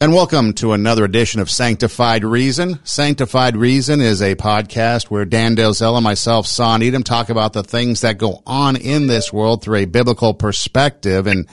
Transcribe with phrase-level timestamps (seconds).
[0.00, 2.78] And welcome to another edition of Sanctified Reason.
[2.84, 7.64] Sanctified Reason is a podcast where Dan Delzell and myself, Sam Edom, talk about the
[7.64, 11.26] things that go on in this world through a biblical perspective.
[11.26, 11.48] And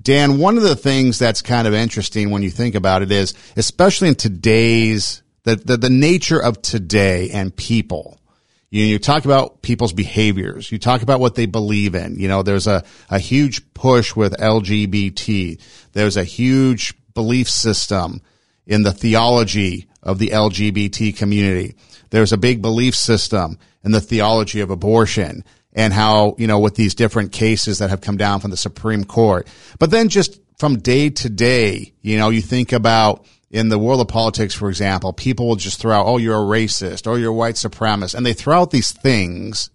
[0.00, 3.34] Dan, one of the things that's kind of interesting when you think about it is,
[3.58, 8.18] especially in today's, the, the, the nature of today and people.
[8.70, 10.72] You, you talk about people's behaviors.
[10.72, 12.18] You talk about what they believe in.
[12.18, 15.60] You know, there's a, a huge push with LGBT.
[15.92, 18.20] There's a huge belief system
[18.66, 21.74] in the theology of the LGBT community.
[22.10, 26.74] There's a big belief system in the theology of abortion and how, you know, with
[26.74, 29.46] these different cases that have come down from the Supreme Court.
[29.78, 34.00] But then just from day to day, you know, you think about in the world
[34.00, 37.16] of politics, for example, people will just throw out, oh, you're a racist, or oh,
[37.16, 38.14] you're a white supremacist.
[38.14, 39.70] And they throw out these things.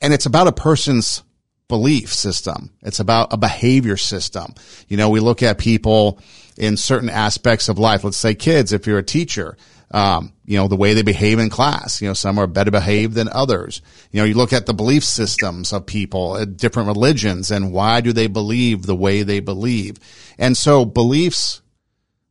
[0.00, 1.22] And it's about a person's
[1.70, 2.70] belief system.
[2.82, 4.54] It's about a behavior system.
[4.88, 6.20] You know, we look at people
[6.58, 8.04] in certain aspects of life.
[8.04, 9.56] Let's say kids, if you're a teacher,
[9.92, 12.02] um, you know, the way they behave in class.
[12.02, 13.80] You know, some are better behaved than others.
[14.12, 18.00] You know, you look at the belief systems of people at different religions and why
[18.00, 19.96] do they believe the way they believe?
[20.38, 21.62] And so beliefs,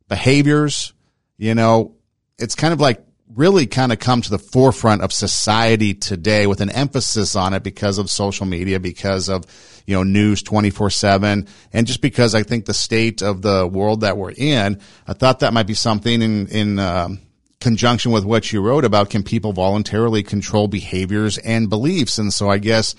[0.08, 0.92] behaviors,
[1.36, 1.96] you know,
[2.38, 6.60] it's kind of like really kind of come to the forefront of society today with
[6.60, 9.44] an emphasis on it because of social media, because of,
[9.86, 11.46] you know, news 24 seven.
[11.72, 15.40] And just because I think the state of the world that we're in, I thought
[15.40, 17.20] that might be something in, in, um,
[17.60, 22.18] conjunction with what you wrote about can people voluntarily control behaviors and beliefs?
[22.18, 22.94] And so I guess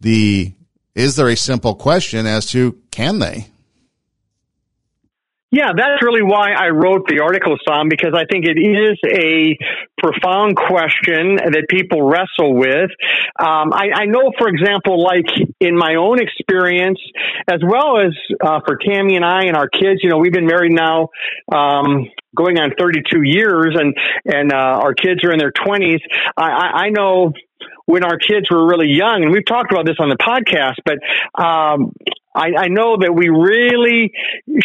[0.00, 0.54] the,
[0.94, 3.48] is there a simple question as to can they?
[5.50, 9.56] Yeah, that's really why I wrote the article, Sam, because I think it is a
[9.96, 12.90] profound question that people wrestle with.
[13.40, 15.24] Um, I, I, know, for example, like
[15.58, 17.00] in my own experience,
[17.50, 18.12] as well as
[18.44, 21.08] uh, for Tammy and I and our kids, you know, we've been married now
[21.50, 23.96] um, going on 32 years, and
[24.26, 26.00] and uh, our kids are in their 20s.
[26.36, 27.32] I, I know
[27.86, 30.98] when our kids were really young, and we've talked about this on the podcast, but
[31.42, 31.92] um,
[32.38, 34.12] I, I know that we really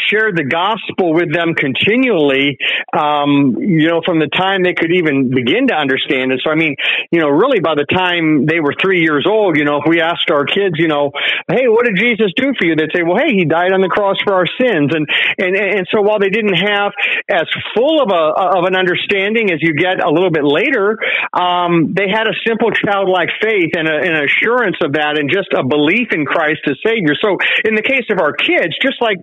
[0.05, 2.57] shared the gospel with them continually,
[2.93, 6.41] um, you know, from the time they could even begin to understand it.
[6.45, 6.75] So, I mean,
[7.09, 10.01] you know, really by the time they were three years old, you know, if we
[10.01, 11.11] asked our kids, you know,
[11.49, 12.75] hey, what did Jesus do for you?
[12.75, 14.93] They'd say, well, hey, he died on the cross for our sins.
[14.93, 15.09] And,
[15.41, 16.93] and, and so while they didn't have
[17.25, 21.01] as full of a, of an understanding as you get a little bit later,
[21.33, 25.49] um, they had a simple childlike faith and a, an assurance of that and just
[25.57, 27.17] a belief in Christ as Savior.
[27.17, 29.17] So in the case of our kids, just like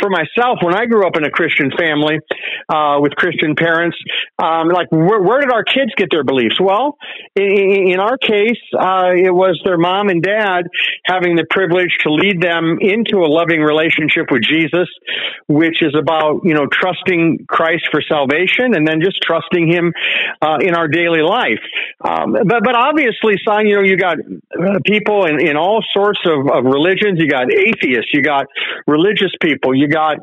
[0.00, 2.18] for myself, when I grew up in a Christian family
[2.68, 3.96] uh, with Christian parents,
[4.42, 6.60] um, like where, where, did our kids get their beliefs?
[6.60, 6.96] Well,
[7.36, 10.64] in, in our case, uh, it was their mom and dad
[11.04, 14.88] having the privilege to lead them into a loving relationship with Jesus,
[15.48, 19.92] which is about you know trusting Christ for salvation and then just trusting Him
[20.40, 21.60] uh, in our daily life.
[22.00, 24.16] Um, but but obviously, son, you know, you got
[24.84, 27.18] people in, in all sorts of, of religions.
[27.18, 28.46] You got atheists, you got
[28.86, 30.16] religious people, you got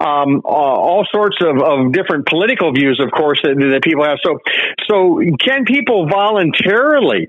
[0.00, 4.18] um, all sorts of, of different political views, of course, that, that people have.
[4.24, 4.38] So,
[4.88, 7.28] so can people voluntarily,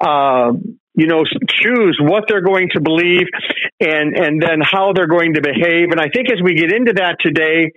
[0.00, 0.52] uh,
[0.96, 3.26] you know, choose what they're going to believe
[3.80, 5.90] and, and then how they're going to behave.
[5.90, 7.72] And I think as we get into that today,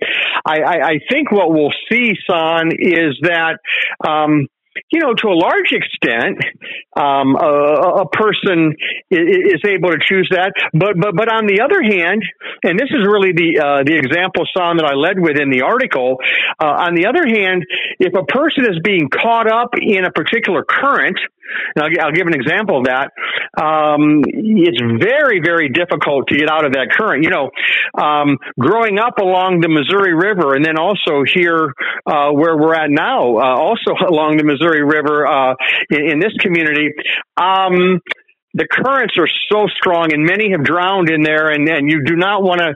[0.46, 3.58] I, I, I think what we'll see, Sam, is that,
[4.06, 4.46] um,
[4.90, 6.38] you know, to a large extent,
[6.96, 8.74] um, a, a, person
[9.10, 10.52] is, able to choose that.
[10.72, 12.22] But but but on the other hand,
[12.62, 15.62] and this is really the uh, the example Sam that I led with in the
[15.62, 16.18] article.
[16.60, 17.64] Uh, on the other hand,
[17.98, 21.18] if a person is being caught up in a particular current,
[21.74, 23.12] and I'll, I'll give an example of that.
[23.60, 27.24] Um, it's very, very difficult to get out of that current.
[27.24, 27.50] You know,
[27.96, 31.72] um, growing up along the Missouri River, and then also here
[32.06, 35.54] uh, where we're at now, uh, also along the Missouri River uh,
[35.90, 36.90] in, in, this community.
[37.36, 38.00] Um,
[38.54, 42.16] the currents are so strong and many have drowned in there and, and you do
[42.16, 42.72] not want to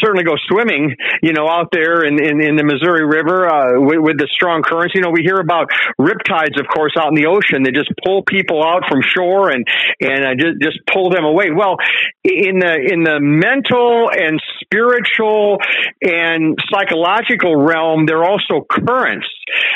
[0.00, 4.00] certainly go swimming, you know, out there in, in, in the Missouri River, uh, with,
[4.00, 4.94] with, the strong currents.
[4.94, 5.68] You know, we hear about
[6.00, 7.62] riptides, of course, out in the ocean.
[7.62, 9.64] They just pull people out from shore and,
[10.00, 11.52] and uh, just, just pull them away.
[11.52, 11.76] Well,
[12.24, 15.58] in the, in the mental and spiritual
[16.00, 19.28] and psychological realm, there are also currents.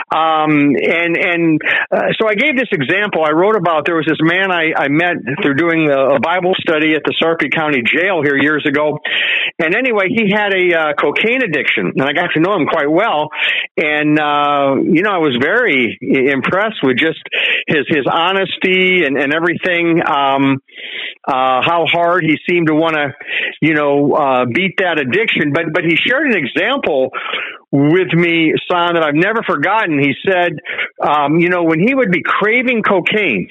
[0.08, 1.60] Um, and, and,
[1.90, 3.24] uh, so I gave this example.
[3.24, 6.94] I wrote about, there was this man I, I met through doing a Bible study
[6.94, 8.98] at the Sarpy County Jail here years ago.
[9.58, 12.90] And anyway, he had a uh, cocaine addiction, and I got to know him quite
[12.90, 13.28] well.
[13.76, 17.20] And uh, you know, I was very impressed with just
[17.68, 20.00] his his honesty and and everything.
[20.00, 20.62] Um,
[21.26, 23.14] uh, how hard he seemed to want to,
[23.62, 25.52] you know, uh, beat that addiction.
[25.52, 27.10] But but he shared an example
[27.76, 29.98] with me, son, that I've never forgotten.
[29.98, 30.52] He said,
[31.02, 33.48] um, you know, when he would be craving cocaine,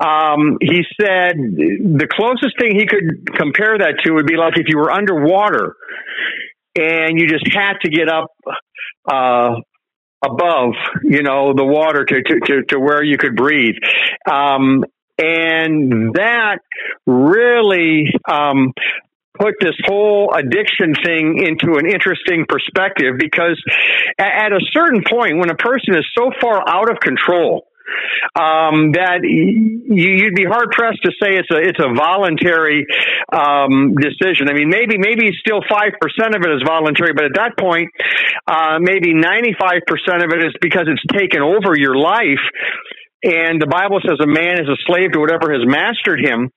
[0.00, 4.68] um, he said the closest thing he could compare that to would be like if
[4.68, 5.76] you were underwater
[6.78, 8.32] and you just had to get up,
[9.06, 9.56] uh,
[10.24, 10.72] above,
[11.02, 13.74] you know, the water to, to, to, to where you could breathe.
[14.30, 14.82] Um,
[15.18, 16.60] and that
[17.06, 18.72] really um,
[19.38, 23.60] put this whole addiction thing into an interesting perspective because
[24.18, 27.66] at a certain point, when a person is so far out of control,
[28.34, 32.86] um, that you'd be hard pressed to say it's a it's a voluntary
[33.32, 34.48] um, decision.
[34.48, 37.90] I mean, maybe maybe still five percent of it is voluntary, but at that point,
[38.46, 42.42] uh, maybe ninety five percent of it is because it's taken over your life.
[43.22, 46.50] And the Bible says a man is a slave to whatever has mastered him.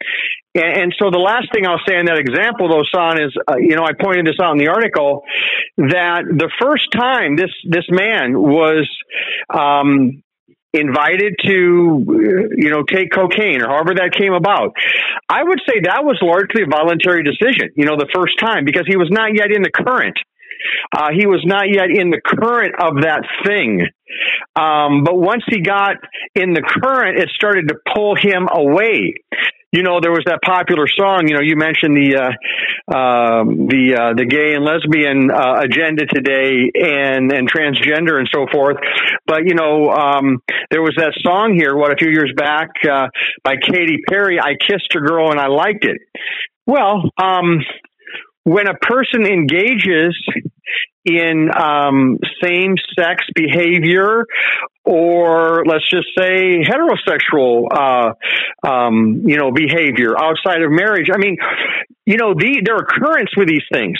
[0.56, 3.58] And, and so the last thing I'll say in that example, though, Sam, is, uh,
[3.58, 5.24] you know, I pointed this out in the article
[5.78, 8.90] that the first time this, this man was,
[9.54, 10.24] um,
[10.76, 14.76] invited to, you know, take cocaine or however that came about.
[15.30, 18.84] I would say that was largely a voluntary decision, you know, the first time because
[18.86, 20.18] he was not yet in the current.
[20.96, 23.88] Uh, he was not yet in the current of that thing.
[24.56, 25.98] Um, but once he got
[26.36, 29.16] in the current, it started to pull him away.
[29.72, 31.28] You know, there was that popular song.
[31.28, 36.06] You know, you mentioned the uh, uh, the uh, the gay and lesbian uh, agenda
[36.06, 38.78] today, and and transgender and so forth.
[39.28, 40.40] But you know, um,
[40.72, 41.76] there was that song here.
[41.76, 43.08] What a few years back uh,
[43.44, 44.40] by Katy Perry.
[44.40, 46.00] I kissed a girl and I liked it.
[46.66, 47.60] Well, um,
[48.46, 50.16] when a person engages
[51.06, 54.26] in um, same sex behavior
[54.84, 61.10] or let's just say heterosexual uh, um, you know behavior outside of marriage.
[61.14, 61.38] I mean
[62.06, 63.98] you know the, there are currents with these things.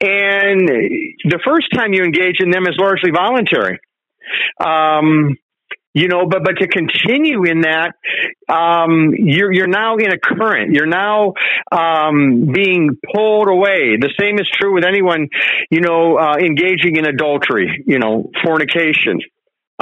[0.00, 3.80] And the first time you engage in them is largely voluntary.
[4.64, 5.36] Um,
[5.94, 7.92] you know, but but to continue in that,
[8.48, 10.72] um, you're you're now in a current.
[10.72, 11.34] You're now
[11.72, 13.96] um, being pulled away.
[13.98, 15.28] The same is true with anyone,
[15.70, 19.20] you know, uh, engaging in adultery, you know, fornication,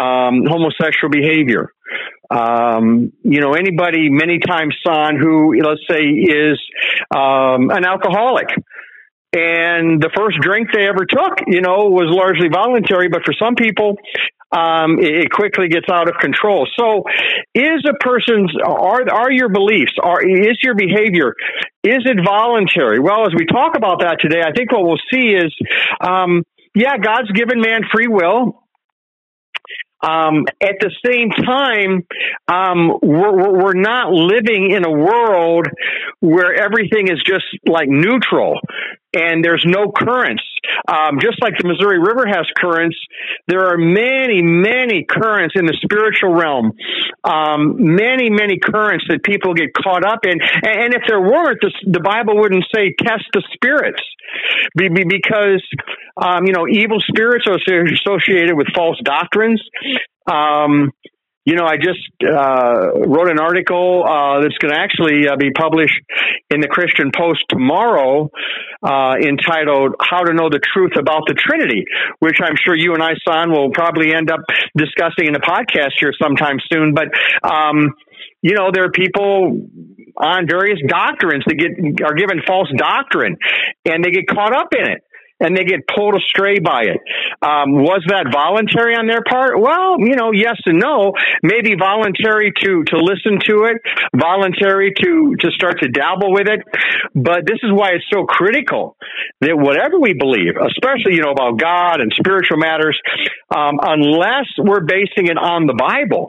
[0.00, 1.72] um, homosexual behavior.
[2.30, 6.58] Um, you know, anybody many times son who let's say is
[7.14, 8.48] um, an alcoholic
[9.36, 13.08] and the first drink they ever took, you know, was largely voluntary.
[13.08, 13.98] But for some people,
[14.52, 16.66] um, it, quickly gets out of control.
[16.78, 17.04] So,
[17.54, 21.34] is a person's are are your beliefs are is your behavior
[21.86, 22.98] is it voluntary?
[22.98, 25.54] Well, as we talk about that today, I think what we'll see is,
[26.00, 26.42] um,
[26.74, 28.64] yeah, God's given man free will.
[30.02, 32.06] Um, at the same time,
[32.48, 35.68] um, we're, we're not living in a world
[36.20, 38.60] where everything is just like neutral
[39.16, 40.44] and there's no currents.
[40.88, 42.96] Um, just like the Missouri River has currents,
[43.48, 46.72] there are many, many currents in the spiritual realm.
[47.24, 50.36] Um, many, many currents that people get caught up in.
[50.36, 54.02] And, and if there weren't, the, the, Bible wouldn't say test the spirits,
[54.76, 55.64] be, be, because
[56.16, 59.62] um, you know evil spirits are associated with false doctrines.
[60.30, 60.92] Um,
[61.46, 65.52] you know, I just uh, wrote an article uh, that's going to actually uh, be
[65.52, 65.94] published
[66.50, 68.28] in the Christian Post tomorrow,
[68.82, 71.84] uh, entitled "How to Know the Truth About the Trinity,"
[72.18, 74.40] which I'm sure you and I, son, will probably end up
[74.76, 76.94] discussing in a podcast here sometime soon.
[76.94, 77.14] But
[77.46, 77.94] um,
[78.42, 79.70] you know, there are people
[80.18, 83.36] on various doctrines that get are given false doctrine,
[83.84, 85.05] and they get caught up in it
[85.40, 87.00] and they get pulled astray by it.
[87.42, 89.60] Um, was that voluntary on their part?
[89.60, 91.12] Well, you know, yes and no.
[91.42, 93.82] Maybe voluntary to to listen to it,
[94.16, 96.60] voluntary to to start to dabble with it.
[97.14, 98.96] But this is why it's so critical
[99.40, 102.98] that whatever we believe, especially you know about God and spiritual matters,
[103.54, 106.26] um, unless we're basing it on the Bible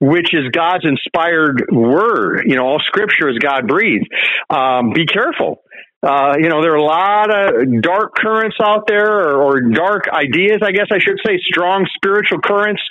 [0.00, 2.42] which is God's inspired word.
[2.44, 4.06] You know, all scripture is God breathed.
[4.50, 5.63] Um, be careful
[6.04, 10.08] uh, you know, there are a lot of dark currents out there, or, or, dark
[10.12, 12.82] ideas, I guess I should say, strong spiritual currents,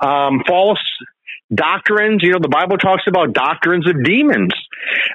[0.00, 0.82] um, false
[1.52, 2.22] doctrines.
[2.22, 4.52] You know, the Bible talks about doctrines of demons.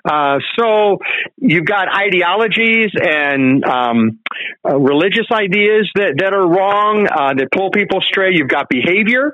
[0.05, 0.99] Uh, so
[1.37, 4.19] you've got ideologies and um,
[4.67, 8.31] uh, religious ideas that, that are wrong, uh, that pull people astray.
[8.33, 9.33] You've got behavior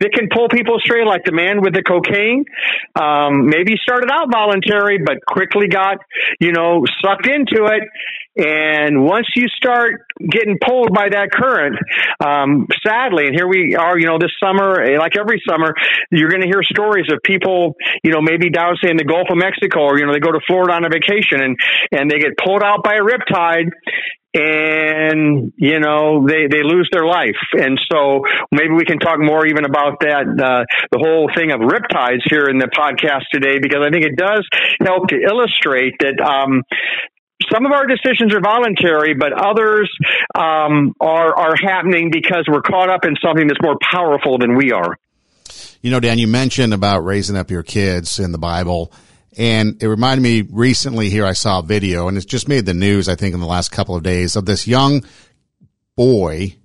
[0.00, 2.44] that can pull people astray, like the man with the cocaine.
[2.98, 5.98] Um, maybe started out voluntary, but quickly got,
[6.40, 7.82] you know, sucked into it.
[8.38, 11.74] And once you start getting pulled by that current,
[12.24, 15.74] um, sadly, and here we are, you know, this summer, like every summer,
[16.12, 19.26] you're going to hear stories of people, you know, maybe down say in the Gulf
[19.28, 21.56] of Mexico, or you know, they go to Florida on a vacation, and
[21.90, 23.74] and they get pulled out by a riptide,
[24.34, 27.42] and you know they they lose their life.
[27.58, 31.58] And so maybe we can talk more even about that uh, the whole thing of
[31.58, 34.46] riptides here in the podcast today because i think it does
[34.84, 36.62] help to illustrate that um,
[37.52, 39.90] some of our decisions are voluntary, but others
[40.34, 44.72] um, are are happening because we're caught up in something that's more powerful than we
[44.72, 44.96] are.
[45.80, 48.92] You know, Dan, you mentioned about raising up your kids in the Bible.
[49.36, 52.74] And it reminded me recently here, I saw a video and it's just made the
[52.74, 55.04] news, I think, in the last couple of days of this young
[55.94, 56.56] boy.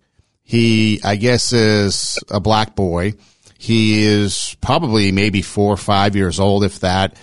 [0.44, 3.14] He, I guess, is a black boy.
[3.60, 7.16] He is probably maybe four or five years old, if that.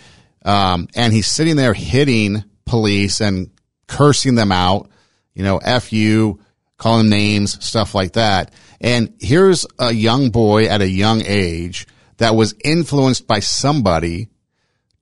[0.45, 3.51] Um, and he's sitting there hitting police and
[3.87, 4.89] cursing them out,
[5.35, 6.41] you know, F you,
[6.77, 8.53] calling names, stuff like that.
[8.81, 11.87] And here's a young boy at a young age
[12.17, 14.29] that was influenced by somebody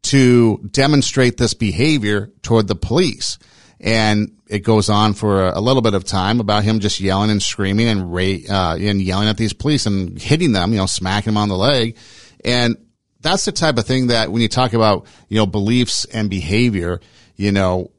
[0.02, 3.38] to demonstrate this behavior toward the police.
[3.80, 7.42] And it goes on for a, little bit of time about him just yelling and
[7.42, 11.34] screaming and ra- uh, and yelling at these police and hitting them, you know, smacking
[11.34, 11.96] them on the leg.
[12.44, 12.76] And
[13.20, 17.00] that's the type of thing that when you talk about, you know, beliefs and behavior,
[17.38, 17.90] you know,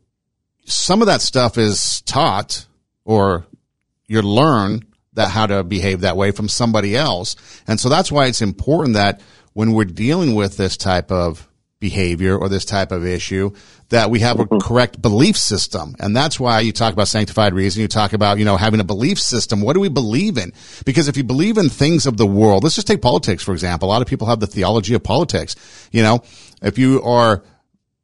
[0.65, 2.67] some of that stuff is taught
[3.05, 3.47] or
[4.05, 7.35] you learn that how to behave that way from somebody else.
[7.67, 9.21] And so that's why it's important that
[9.53, 11.47] when we're dealing with this type of
[11.79, 13.51] behavior or this type of issue
[13.87, 14.59] that we have a mm-hmm.
[14.59, 15.95] correct belief system.
[15.99, 17.81] And that's why you talk about sanctified reason.
[17.81, 19.61] You talk about, you know, having a belief system.
[19.61, 20.51] What do we believe in?
[20.85, 23.87] Because if you believe in things of the world, let's just take politics, for example.
[23.87, 25.55] A lot of people have the theology of politics.
[25.91, 26.21] You know,
[26.61, 27.43] if you are,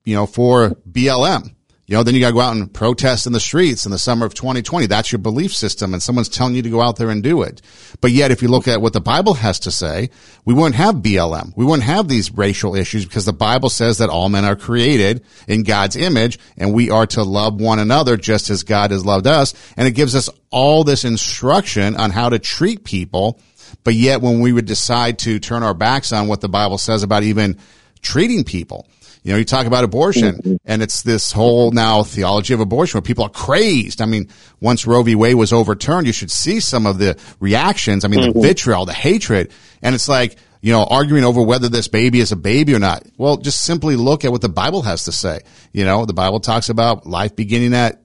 [0.05, 1.55] you know, for BLM,
[1.87, 3.99] you know, then you got to go out and protest in the streets in the
[3.99, 4.87] summer of 2020.
[4.87, 7.61] That's your belief system and someone's telling you to go out there and do it.
[8.01, 10.09] But yet, if you look at what the Bible has to say,
[10.45, 11.53] we wouldn't have BLM.
[11.55, 15.23] We wouldn't have these racial issues because the Bible says that all men are created
[15.47, 19.27] in God's image and we are to love one another just as God has loved
[19.27, 19.53] us.
[19.77, 23.39] And it gives us all this instruction on how to treat people.
[23.83, 27.03] But yet, when we would decide to turn our backs on what the Bible says
[27.03, 27.59] about even
[28.01, 28.87] treating people,
[29.25, 30.55] you know, you talk about abortion mm-hmm.
[30.65, 33.99] and it's this whole now theology of abortion where people are crazed.
[33.99, 34.29] I mean,
[34.61, 35.15] once Roe v.
[35.15, 38.05] Wade was overturned, you should see some of the reactions.
[38.05, 38.39] I mean, mm-hmm.
[38.39, 39.51] the vitriol, the hatred.
[39.81, 43.03] And it's like, you know, arguing over whether this baby is a baby or not.
[43.17, 45.39] Well, just simply look at what the Bible has to say.
[45.73, 48.03] You know, the Bible talks about life beginning at,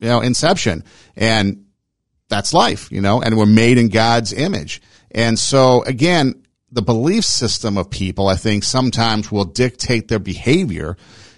[0.00, 0.84] you know, inception
[1.14, 1.66] and
[2.30, 4.80] that's life, you know, and we're made in God's image.
[5.10, 6.41] And so again,
[6.72, 10.96] the belief system of people, I think sometimes will dictate their behavior.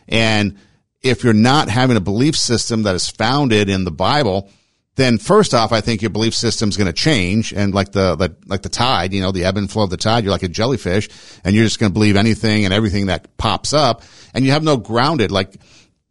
[0.08, 0.56] And
[1.02, 4.48] if you're not having a belief system that is founded in the Bible,
[4.96, 7.52] then first off, I think your belief system is going to change.
[7.52, 9.96] And like the, the, like the tide, you know, the ebb and flow of the
[9.96, 11.08] tide, you're like a jellyfish
[11.42, 14.02] and you're just going to believe anything and everything that pops up
[14.34, 15.56] and you have no grounded, like,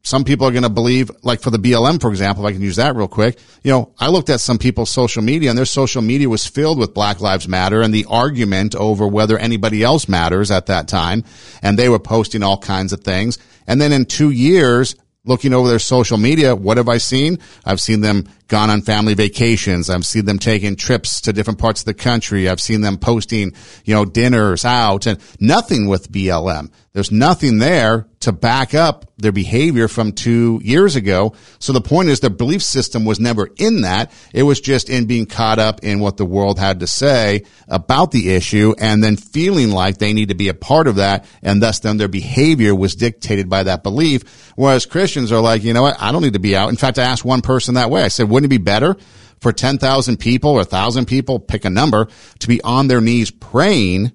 [0.06, 2.62] some people are going to believe, like for the BLM, for example, if I can
[2.62, 3.40] use that real quick.
[3.64, 6.78] You know, I looked at some people's social media and their social media was filled
[6.78, 11.24] with Black Lives Matter and the argument over whether anybody else matters at that time.
[11.62, 13.38] And they were posting all kinds of things.
[13.66, 17.40] And then in two years, looking over their social media, what have I seen?
[17.64, 19.90] I've seen them gone on family vacations.
[19.90, 22.48] I've seen them taking trips to different parts of the country.
[22.48, 26.70] I've seen them posting, you know, dinners out and nothing with BLM.
[26.94, 31.34] There's nothing there to back up their behavior from two years ago.
[31.58, 34.12] So the point is their belief system was never in that.
[34.32, 38.12] It was just in being caught up in what the world had to say about
[38.12, 41.26] the issue and then feeling like they need to be a part of that.
[41.42, 44.52] And thus then their behavior was dictated by that belief.
[44.56, 46.00] Whereas Christians are like, you know what?
[46.00, 46.70] I don't need to be out.
[46.70, 48.04] In fact, I asked one person that way.
[48.04, 48.96] I said, wouldn't it be better
[49.40, 52.08] for 10,000 people or 1,000 people, pick a number,
[52.40, 54.12] to be on their knees praying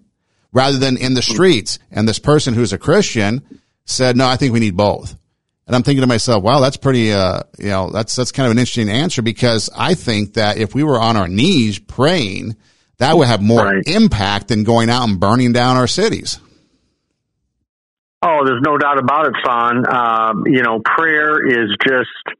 [0.52, 1.78] rather than in the streets.
[1.90, 5.16] And this person who's a Christian said, no, I think we need both.
[5.66, 8.52] And I'm thinking to myself, wow, that's pretty, uh, you know, that's, that's kind of
[8.52, 12.56] an interesting answer because I think that if we were on our knees praying,
[12.96, 13.86] that would have more right.
[13.86, 16.40] impact than going out and burning down our cities.
[18.20, 19.84] Oh, there's no doubt about it, Sam.
[19.88, 22.36] Uh, you know, prayer is just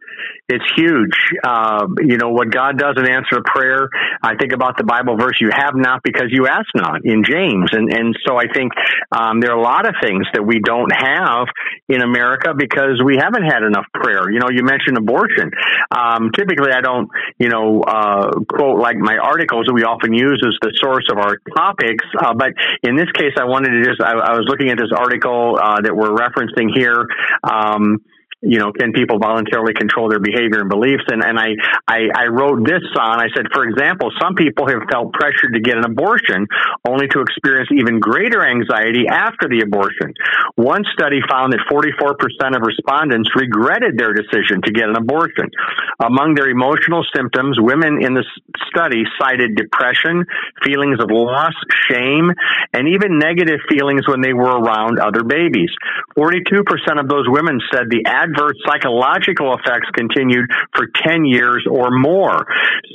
[0.49, 1.13] it's huge.
[1.45, 3.89] Uh, you know, what God does in answer to prayer,
[4.23, 7.69] I think about the Bible verse, you have not because you ask not in James.
[7.73, 8.73] And, and so I think,
[9.13, 11.49] um, there are a lot of things that we don't have
[11.89, 14.31] in America because we haven't had enough prayer.
[14.33, 15.53] You know, you mentioned abortion.
[15.93, 20.41] Um, typically I don't, you know, uh, quote like my articles that we often use
[20.41, 22.05] as the source of our topics.
[22.17, 24.97] Uh, but in this case, I wanted to just, I, I was looking at this
[24.97, 27.07] article, uh, that we're referencing here.
[27.43, 28.03] Um,
[28.41, 31.03] you know, can people voluntarily control their behavior and beliefs?
[31.11, 34.87] And, and I, I, I wrote this on, I said, for example, some people have
[34.91, 36.47] felt pressured to get an abortion
[36.87, 40.15] only to experience even greater anxiety after the abortion.
[40.55, 45.51] One study found that 44% of respondents regretted their decision to get an abortion.
[45.99, 48.25] Among their emotional symptoms, women in the
[48.71, 50.25] study cited depression,
[50.63, 51.55] feelings of loss,
[51.91, 52.31] shame,
[52.73, 55.71] and even negative feelings when they were around other babies.
[56.17, 56.63] 42%
[57.01, 62.47] of those women said the adverse psychological effects continued for 10 years or more.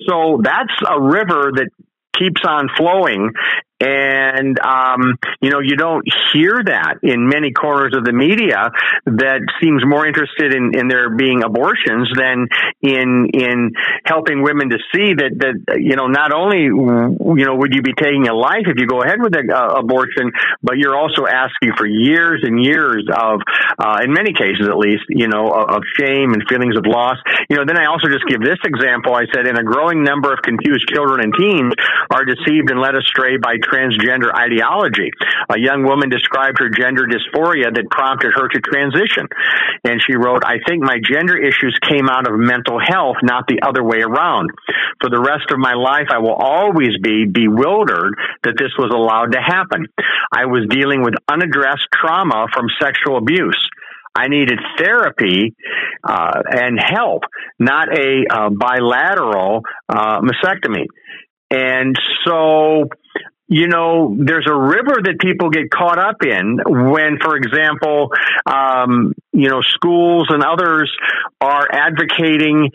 [0.08, 1.70] So that's a river that
[2.18, 3.32] keeps on flowing
[3.84, 8.72] and, um, you know, you don't hear that in many corners of the media
[9.06, 12.48] that seems more interested in, in there being abortions than
[12.82, 13.74] in, in
[14.06, 17.92] helping women to see that, that, you know, not only, you know, would you be
[17.94, 21.75] taking a life if you go ahead with an uh, abortion, but you're also asking
[21.75, 23.42] for years and years of,
[23.78, 27.18] uh, in many cases at least, you know, of, of shame and feelings of loss.
[27.50, 29.13] You know, then I also just give this example.
[29.13, 31.74] I said, in a growing number of confused children and teens
[32.10, 35.10] are deceived and led astray by transgender ideology.
[35.50, 39.25] A young woman described her gender dysphoria that prompted her to transition.
[39.84, 43.65] And she wrote, I think my gender issues came out of mental health, not the
[43.65, 44.51] other way around.
[45.01, 48.13] For the rest of my life, I will always be bewildered
[48.44, 49.88] that this was allowed to happen.
[50.32, 53.60] I was dealing with unaddressed trauma from sexual abuse.
[54.15, 55.56] I needed therapy
[56.03, 57.24] uh, and help,
[57.58, 60.86] not a uh, bilateral uh, mastectomy.
[61.50, 62.89] And so
[63.47, 68.09] you know, there's a river that people get caught up in when, for example,
[68.45, 70.91] um, you know, schools and others
[71.41, 72.71] are advocating,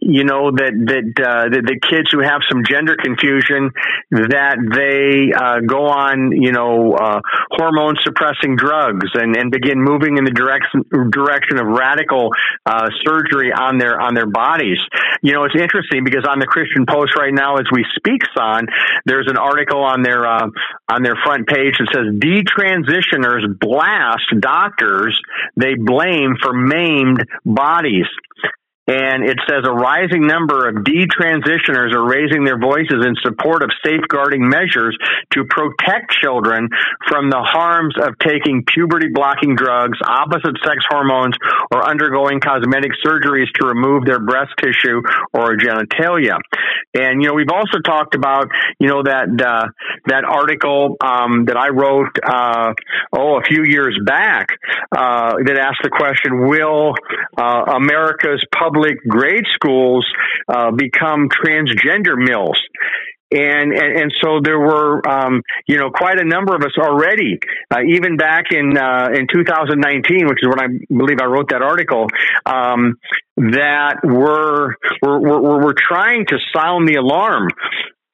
[0.00, 3.70] you know, that that uh, the, the kids who have some gender confusion
[4.10, 10.18] that they uh, go on, you know, uh, hormone suppressing drugs and and begin moving
[10.18, 12.30] in the direction direction of radical
[12.66, 14.78] uh, surgery on their on their bodies.
[15.22, 18.66] You know, it's interesting because on the Christian Post right now, as we speak, on
[19.06, 20.48] there's an article on their uh,
[20.88, 25.18] on their front page that says detransitioners blast doctors
[25.56, 28.06] they blame for maimed bodies.
[28.88, 33.70] And it says a rising number of detransitioners are raising their voices in support of
[33.86, 34.98] safeguarding measures
[35.34, 36.68] to protect children
[37.06, 41.36] from the harms of taking puberty blocking drugs, opposite sex hormones,
[41.70, 45.00] or undergoing cosmetic surgeries to remove their breast tissue
[45.32, 46.38] or genitalia.
[46.92, 49.68] And, you know, we've also talked about, you know, that, uh,
[50.06, 52.74] that article, um, that I wrote, uh,
[53.12, 54.48] oh, a few years back,
[54.90, 56.94] uh, that asked the question, will,
[57.38, 60.06] uh, America's public public grade schools
[60.48, 62.60] uh, become transgender mills.
[63.30, 67.38] And, and, and so there were um, you know quite a number of us already
[67.74, 71.62] uh, even back in uh, in 2019 which is when I believe I wrote that
[71.62, 72.08] article
[72.44, 72.96] um,
[73.38, 77.48] that were were, were were trying to sound the alarm.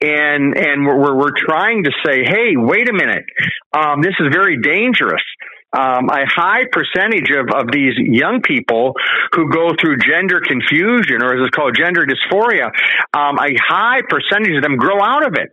[0.01, 3.25] And and we're we're trying to say hey wait a minute.
[3.73, 5.23] Um, this is very dangerous
[5.71, 8.93] um, a high percentage of, of these young people
[9.33, 12.71] who go through gender confusion, or as it's called, gender dysphoria,
[13.13, 15.49] um, a high percentage of them grow out of it.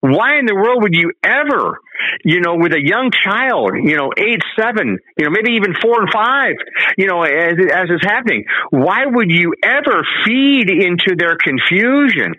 [0.00, 1.78] Why in the world would you ever,
[2.24, 6.00] you know, with a young child, you know, eight, seven, you know, maybe even four
[6.00, 6.56] and five,
[6.98, 12.34] you know, as, as is happening, why would you ever feed into their confusion?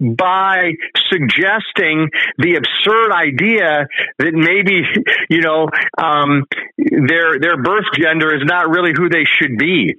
[0.00, 0.72] By
[1.10, 4.82] suggesting the absurd idea that maybe
[5.30, 6.44] you know um,
[6.76, 9.94] their their birth gender is not really who they should be,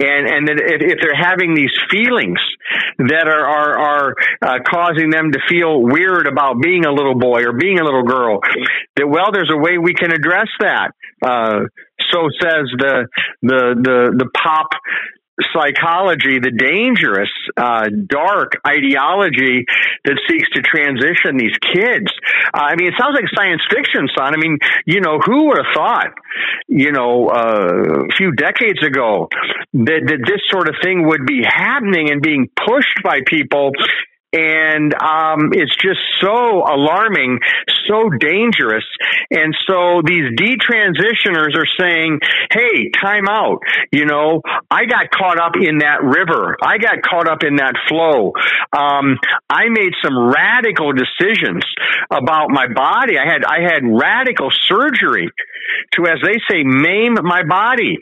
[0.00, 2.40] and and that if, if they're having these feelings
[2.98, 7.42] that are are, are uh, causing them to feel weird about being a little boy
[7.42, 8.40] or being a little girl,
[8.96, 10.90] that well, there's a way we can address that.
[11.24, 11.66] Uh,
[12.12, 13.06] so says the
[13.42, 14.68] the the the pop
[15.52, 19.66] psychology, the dangerous, uh, dark ideology
[20.04, 22.08] that seeks to transition these kids.
[22.54, 24.34] Uh, I mean, it sounds like science fiction, son.
[24.34, 26.12] I mean, you know, who would have thought,
[26.68, 29.28] you know, uh, a few decades ago
[29.74, 33.72] that, that this sort of thing would be happening and being pushed by people
[34.36, 37.40] and um, it's just so alarming,
[37.88, 38.84] so dangerous.
[39.30, 42.20] And so these detransitioners are saying,
[42.52, 43.60] "Hey, time out.
[43.90, 46.56] You know, I got caught up in that river.
[46.62, 48.32] I got caught up in that flow.
[48.76, 49.16] Um,
[49.48, 51.64] I made some radical decisions
[52.10, 53.18] about my body.
[53.18, 55.30] I had I had radical surgery
[55.92, 57.98] to, as they say, maim my body."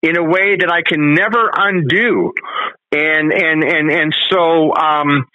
[0.00, 2.32] in a way that I can never undo.
[2.90, 5.26] And, and, and, and so, um,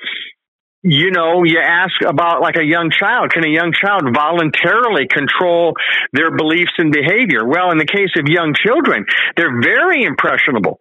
[0.83, 3.31] you know, you ask about like a young child.
[3.31, 5.73] Can a young child voluntarily control
[6.11, 7.47] their beliefs and behavior?
[7.47, 9.05] Well, in the case of young children,
[9.37, 10.79] they're very impressionable.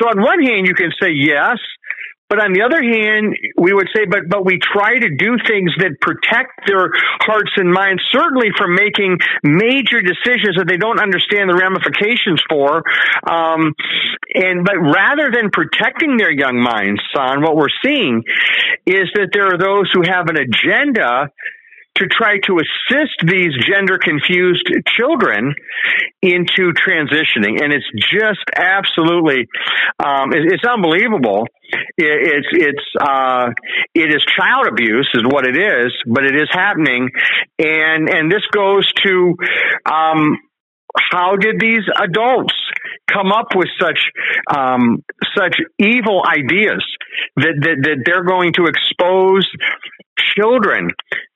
[0.00, 1.58] So on one hand, you can say yes,
[2.28, 5.70] but on the other hand, we would say, but, but we try to do things
[5.78, 6.90] that protect their
[7.22, 12.82] hearts and minds, certainly from making major decisions that they don't understand the ramifications for.
[13.30, 13.74] Um,
[14.34, 18.24] and, but rather than protecting their young minds, son, what we're seeing
[18.86, 21.30] is that there are those who have an agenda
[21.96, 25.54] to try to assist these gender confused children
[26.22, 27.62] into transitioning.
[27.62, 29.46] And it's just absolutely,
[30.02, 31.46] um, it, it's unbelievable.
[31.96, 33.50] It, it's, it's, uh,
[33.94, 37.10] it is child abuse is what it is, but it is happening.
[37.58, 39.34] And, and this goes to,
[39.90, 40.38] um,
[40.98, 42.54] how did these adults
[43.10, 43.98] come up with such
[44.54, 45.04] um,
[45.36, 46.84] such evil ideas
[47.36, 49.46] that, that, that they're going to expose
[50.18, 50.90] children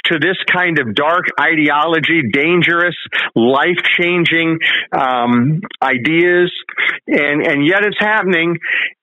[0.05, 2.97] to this kind of dark ideology, dangerous,
[3.35, 4.59] life changing
[4.93, 6.53] um, ideas,
[7.07, 8.57] and and yet it's happening,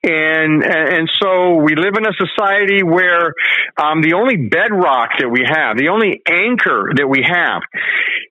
[0.03, 3.33] and and so we live in a society where
[3.77, 7.61] um, the only bedrock that we have, the only anchor that we have,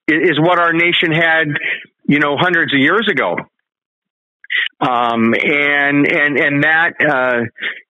[0.09, 1.46] is, is what our nation had,
[2.04, 3.37] you know, hundreds of years ago.
[4.80, 7.40] Um, and, and, and that, uh,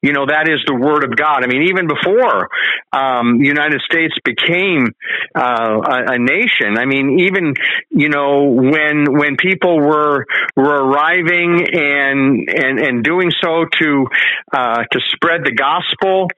[0.02, 1.42] you know, that is the word of God.
[1.42, 2.48] I mean, even before,
[2.92, 4.94] um, the United States became,
[5.34, 6.78] uh, a, a, nation.
[6.78, 7.54] I mean, even,
[7.90, 14.06] you know, when, when people were, were arriving and, and, and doing so to,
[14.52, 16.28] uh, to spread the gospel,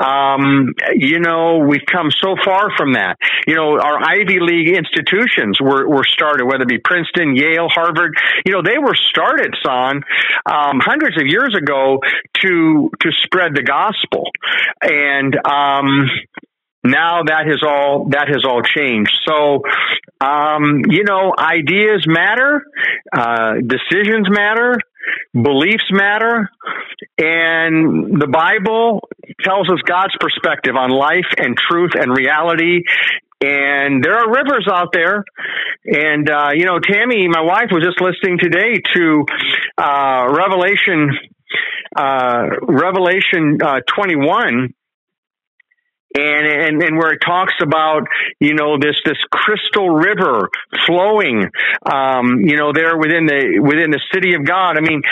[0.00, 3.16] um, you know, we've come so far from that.
[3.46, 8.16] You know, our Ivy League institutions were, were started, whether it be Princeton, Yale, Harvard,
[8.46, 10.02] you know, they were started, son,
[10.46, 11.98] um, hundreds of years ago
[12.42, 14.30] to to spread the gospel,
[14.82, 16.08] and um,
[16.84, 19.12] now that has all that has all changed.
[19.26, 19.62] So,
[20.20, 22.62] um, you know, ideas matter,
[23.12, 24.78] uh, decisions matter,
[25.34, 26.48] beliefs matter,
[27.18, 29.08] and the Bible
[29.42, 32.82] tells us God's perspective on life and truth and reality.
[33.42, 35.24] And there are rivers out there.
[35.84, 39.24] And, uh, you know, Tammy, my wife was just listening today to,
[39.78, 41.10] uh, Revelation
[41.96, 44.72] uh, Revelation uh, 21
[46.16, 48.02] and, and and where it talks about
[48.40, 50.48] you know this this crystal river
[50.86, 51.48] flowing
[51.90, 54.76] um, you know there within the within the city of God.
[54.76, 55.02] I mean,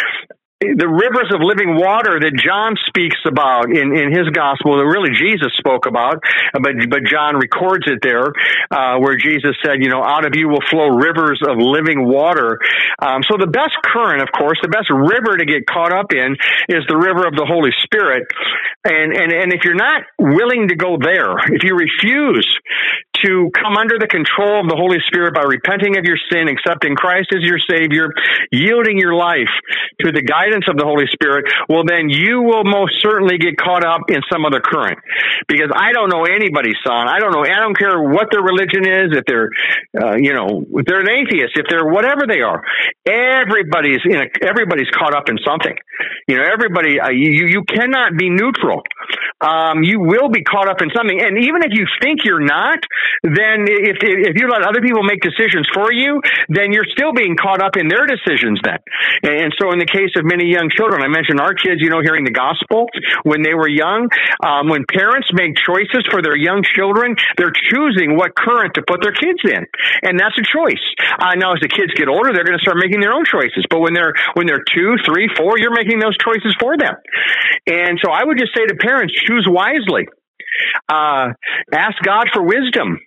[0.58, 5.14] the rivers of living water that John speaks about in, in his gospel, that really
[5.14, 6.18] Jesus spoke about,
[6.50, 8.34] but, but John records it there,
[8.74, 12.58] uh, where Jesus said, you know, out of you will flow rivers of living water.
[12.98, 16.34] Um, so the best current, of course, the best river to get caught up in
[16.66, 18.26] is the river of the Holy Spirit.
[18.82, 22.46] And, and, and if you're not willing to go there, if you refuse
[23.22, 26.94] to come under the control of the Holy Spirit by repenting of your sin, accepting
[26.94, 28.10] Christ as your Savior,
[28.50, 29.50] yielding your life
[30.02, 33.84] to the guidance of the Holy Spirit, well, then you will most certainly get caught
[33.84, 34.98] up in some other current.
[35.48, 37.08] Because I don't know anybody's son.
[37.08, 37.44] I don't know.
[37.44, 39.16] I don't care what their religion is.
[39.16, 39.50] If they're,
[40.00, 42.62] uh, you know, if they're an atheist, if they're whatever they are,
[43.06, 45.76] everybody's in a, everybody's caught up in something.
[46.26, 47.00] You know, everybody.
[47.00, 48.82] Uh, you you cannot be neutral.
[49.40, 52.78] Um, you will be caught up in something, and even if you think you're not,
[53.22, 57.36] then if, if you let other people make decisions for you, then you're still being
[57.36, 58.78] caught up in their decisions then.
[59.22, 62.02] And so in the case of many young children, I mentioned our kids, you know,
[62.04, 62.86] hearing the gospel
[63.24, 64.08] when they were young,
[64.44, 69.02] um, when parents make choices for their young children, they're choosing what current to put
[69.02, 69.64] their kids in.
[70.02, 70.82] And that's a choice.
[71.18, 73.64] Uh, now as the kids get older, they're going to start making their own choices.
[73.70, 76.94] But when they're, when they're two, three, four, you're making those choices for them.
[77.66, 80.06] And so I would just say to parents, choose wisely.
[80.88, 81.32] Uh,
[81.72, 83.00] ask God for wisdom.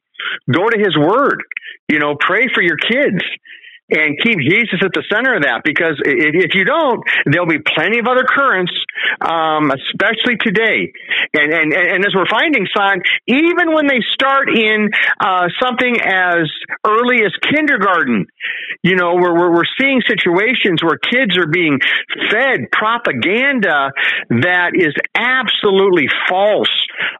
[0.51, 1.41] Go to His Word.
[1.89, 3.21] You know, pray for your kids
[3.91, 7.99] and keep Jesus at the center of that because if, you don't, there'll be plenty
[7.99, 8.71] of other currents,
[9.19, 10.91] um, especially today.
[11.33, 16.47] And, and, and as we're finding, son, even when they start in uh, something as
[16.85, 18.27] early as kindergarten,
[18.83, 21.79] you know, we're, we're, seeing situations where kids are being
[22.29, 23.91] fed propaganda
[24.29, 26.69] that is absolutely false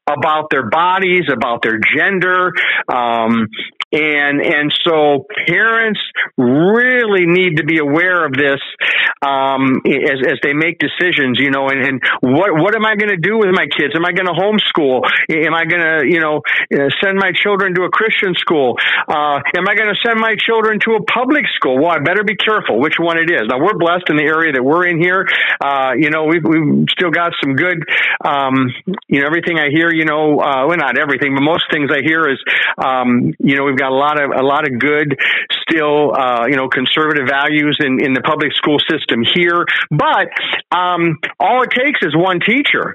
[0.08, 2.52] about their bodies, about their gender,
[2.92, 3.48] um,
[3.92, 6.00] and and so parents
[6.38, 8.60] really need to be aware of this
[9.22, 11.40] um, as as they make decisions.
[11.40, 13.94] You know, and, and what what am I going to do with my kids?
[13.96, 15.04] Am I going to homeschool?
[15.30, 16.42] Am I going to you know
[17.04, 18.76] send my children to a Christian school?
[19.08, 21.78] Uh, am I going to send my children to a public school?
[21.78, 23.44] Well, I better be careful which one it is.
[23.48, 25.28] Now we're blessed in the area that we're in here.
[25.60, 27.84] Uh, you know, we've we've still got some good.
[28.24, 28.72] Um,
[29.08, 32.02] you know, everything I hear, you know, uh, well, not everything, but most things I
[32.04, 32.40] hear is,
[32.78, 35.18] um, you know, we've got a lot of a lot of good,
[35.66, 39.66] still, uh, you know, conservative values in in the public school system here.
[39.90, 40.30] But
[40.70, 42.94] um, all it takes is one teacher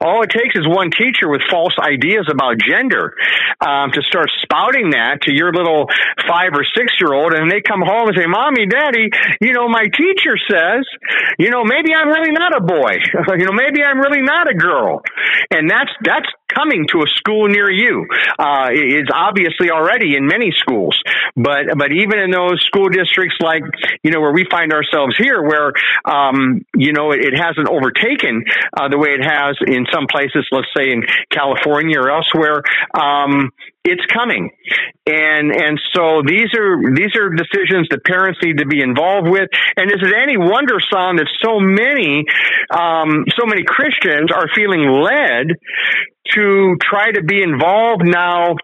[0.00, 3.14] all it takes is one teacher with false ideas about gender
[3.60, 5.86] um, to start spouting that to your little
[6.26, 9.68] five or six year old, and they come home and say, "Mommy, Daddy, you know,
[9.68, 10.86] my teacher says,
[11.38, 13.02] you know, maybe I'm really not a boy.
[13.38, 15.02] you know, maybe I'm really not a girl,"
[15.50, 18.06] and that's that's coming to a school near you.
[18.38, 18.70] Uh,
[19.12, 20.98] obviously already in many schools,
[21.36, 23.62] but but even in those school districts like
[24.02, 25.72] you know where we find ourselves here, where
[26.04, 28.44] um, you know it, it hasn't overtaken
[28.76, 32.62] uh, the way it has in some places, let's say in California or elsewhere.
[32.94, 33.50] Um,
[33.84, 34.50] it's coming.
[35.06, 39.48] And, and so these are, these are decisions that parents need to be involved with.
[39.76, 42.24] And is it any wonder, son, that so many,
[42.72, 45.56] um, so many Christians are feeling led
[46.32, 48.56] to try to be involved now,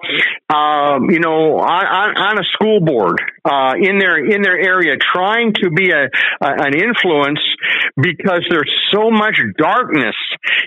[0.48, 4.96] um, you know, on, on, on a school board uh, in their in their area,
[4.96, 7.40] trying to be a, a, an influence
[7.96, 10.16] because there's so much darkness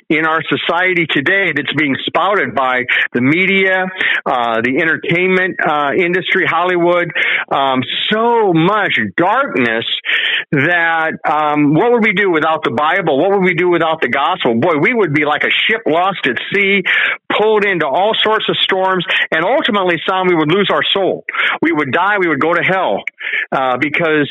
[0.09, 3.85] in our society today that's being spouted by the media,
[4.25, 7.11] uh, the entertainment uh, industry, Hollywood.
[7.51, 9.85] Um, so much darkness
[10.51, 13.17] that um, what would we do without the Bible?
[13.17, 14.59] What would we do without the gospel?
[14.59, 16.83] Boy, we would be like a ship lost at sea,
[17.31, 21.25] pulled into all sorts of storms, and ultimately, some we would lose our soul.
[21.61, 22.17] We would die.
[22.19, 23.03] We would go to hell
[23.51, 24.29] uh, because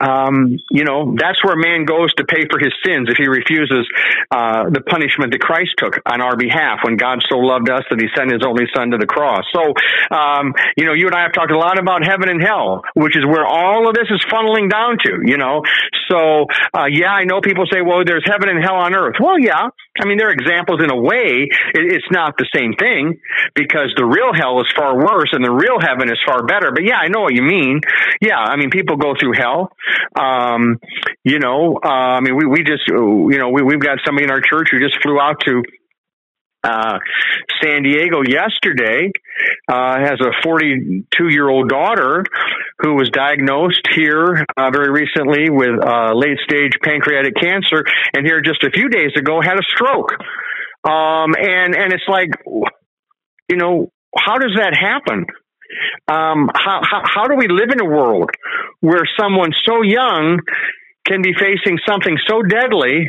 [0.00, 3.86] um, you know, that's where man goes to pay for his sins if he refuses
[4.30, 8.00] uh, the punishment that Christ took on our behalf when God so loved us that
[8.00, 9.44] he sent his only son to the cross.
[9.52, 9.76] So,
[10.08, 13.16] um, you know, you and I have talked a lot about heaven and hell, which
[13.16, 15.62] is where all of this is funneling down to, you know.
[16.08, 19.16] So, uh, yeah, I know people say, well, there's heaven and hell on earth.
[19.20, 19.68] Well, yeah.
[20.00, 21.48] I mean, there are examples in a way.
[21.74, 23.20] It's not the same thing
[23.54, 26.72] because the real hell is far worse and the real heaven is far better.
[26.72, 27.80] But yeah, I know what you mean.
[28.20, 29.72] Yeah, I mean, people go through hell.
[30.16, 30.78] Um,
[31.24, 34.30] you know, uh, I mean, we, we just, you know, we, we've got somebody in
[34.30, 35.62] our church who just flew out to
[36.62, 36.98] uh,
[37.62, 39.10] San Diego yesterday
[39.68, 42.24] uh, has a 42 year old daughter
[42.80, 48.40] who was diagnosed here uh, very recently with uh, late stage pancreatic cancer, and here
[48.40, 50.12] just a few days ago had a stroke.
[50.84, 52.30] Um, and and it's like,
[53.48, 55.26] you know, how does that happen?
[56.08, 58.30] Um, how, how, how do we live in a world
[58.80, 60.40] where someone so young
[61.06, 63.08] can be facing something so deadly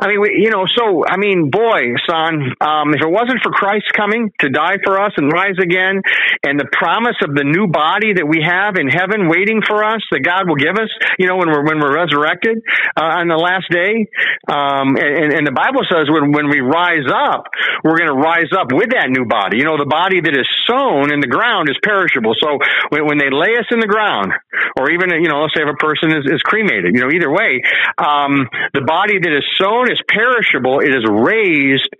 [0.00, 3.52] I mean, we, you know, so I mean, boy, son, um, if it wasn't for
[3.52, 6.02] Christ coming to die for us and rise again,
[6.42, 10.02] and the promise of the new body that we have in heaven waiting for us
[10.10, 12.58] that God will give us, you know, when we're when we're resurrected
[12.98, 14.10] uh, on the last day,
[14.50, 17.46] um, and, and the Bible says when when we rise up,
[17.86, 19.62] we're going to rise up with that new body.
[19.62, 22.34] You know, the body that is sown in the ground is perishable.
[22.34, 22.58] So
[22.90, 24.34] when, when they lay us in the ground,
[24.74, 27.30] or even you know, let's say if a person is, is cremated, you know, either
[27.30, 27.62] way,
[27.96, 31.90] um, the body that is sown is perishable, it is raised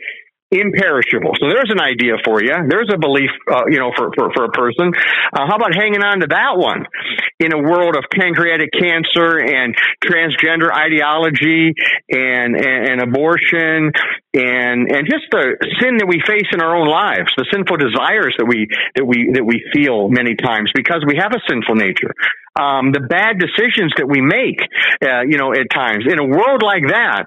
[0.54, 1.32] imperishable.
[1.40, 2.54] So there's an idea for you.
[2.68, 4.92] There's a belief, uh, you know, for, for, for a person.
[5.32, 6.86] Uh, how about hanging on to that one
[7.40, 11.74] in a world of pancreatic cancer and transgender ideology
[12.08, 13.90] and, and, and abortion
[14.34, 18.34] and, and just the sin that we face in our own lives, the sinful desires
[18.38, 22.12] that we, that we, that we feel many times because we have a sinful nature
[22.54, 24.62] um, the bad decisions that we make,
[25.02, 26.06] uh, you know, at times.
[26.06, 27.26] In a world like that,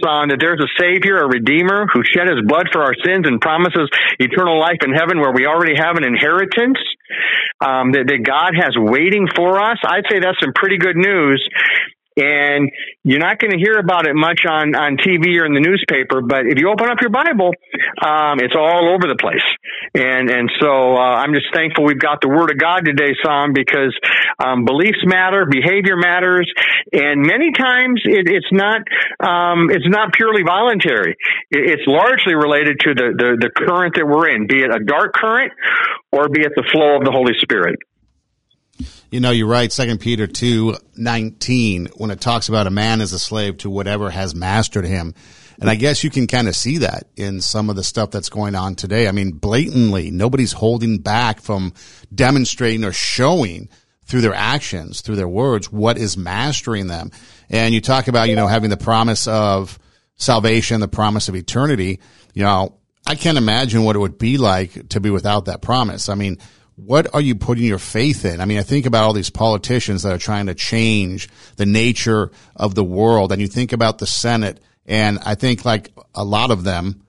[0.00, 3.40] son, that there's a Savior, a Redeemer who shed his blood for our sins and
[3.40, 6.80] promises eternal life in heaven where we already have an inheritance
[7.60, 9.76] um, that, that God has waiting for us.
[9.84, 11.40] I'd say that's some pretty good news
[12.16, 12.70] and
[13.04, 16.22] you're not going to hear about it much on, on TV or in the newspaper,
[16.24, 17.52] but if you open up your Bible,
[18.00, 19.44] um, it's all over the place.
[19.94, 23.52] And, and so, uh, I'm just thankful we've got the Word of God today, Sam,
[23.52, 23.92] because,
[24.40, 26.50] um, beliefs matter, behavior matters,
[26.92, 28.80] and many times it, it's not,
[29.20, 31.16] um, it's not purely voluntary.
[31.50, 34.80] It, it's largely related to the, the, the current that we're in, be it a
[34.82, 35.52] dark current
[36.12, 37.76] or be it the flow of the Holy Spirit.
[39.10, 39.72] You know, you're right.
[39.72, 44.10] Second Peter two nineteen, when it talks about a man as a slave to whatever
[44.10, 45.14] has mastered him,
[45.60, 48.28] And I guess you can kind of see that in some of the stuff that's
[48.28, 49.08] going on today.
[49.08, 51.72] I mean, blatantly, nobody's holding back from
[52.14, 53.68] demonstrating or showing
[54.04, 57.10] through their actions, through their words, what is mastering them.
[57.48, 59.78] And you talk about, you know, having the promise of
[60.16, 62.00] salvation, the promise of eternity.
[62.34, 66.08] You know, I can't imagine what it would be like to be without that promise.
[66.08, 66.38] I mean,
[66.76, 68.40] what are you putting your faith in?
[68.40, 72.30] I mean, I think about all these politicians that are trying to change the nature
[72.54, 76.50] of the world, and you think about the Senate, and I think like a lot
[76.50, 77.02] of them,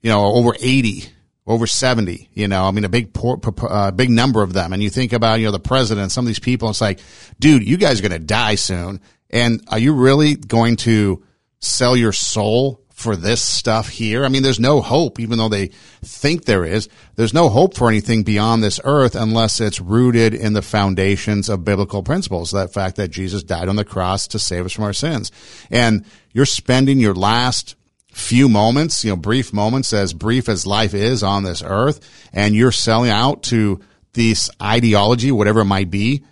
[0.00, 1.04] you know, over 80,
[1.46, 3.10] over 70, you know, I mean, a big,
[3.68, 4.72] uh, big number of them.
[4.72, 7.00] And you think about, you know, the president, some of these people, it's like,
[7.38, 9.00] dude, you guys are going to die soon.
[9.28, 11.22] And are you really going to
[11.58, 14.24] sell your soul for this stuff here.
[14.24, 15.66] I mean, there's no hope, even though they
[16.02, 16.88] think there is.
[17.16, 21.64] There's no hope for anything beyond this earth unless it's rooted in the foundations of
[21.64, 22.52] biblical principles.
[22.52, 25.32] That fact that Jesus died on the cross to save us from our sins.
[25.72, 27.74] And you're spending your last
[28.12, 32.54] few moments, you know, brief moments, as brief as life is on this earth, and
[32.54, 33.80] you're selling out to
[34.12, 36.22] this ideology, whatever it might be.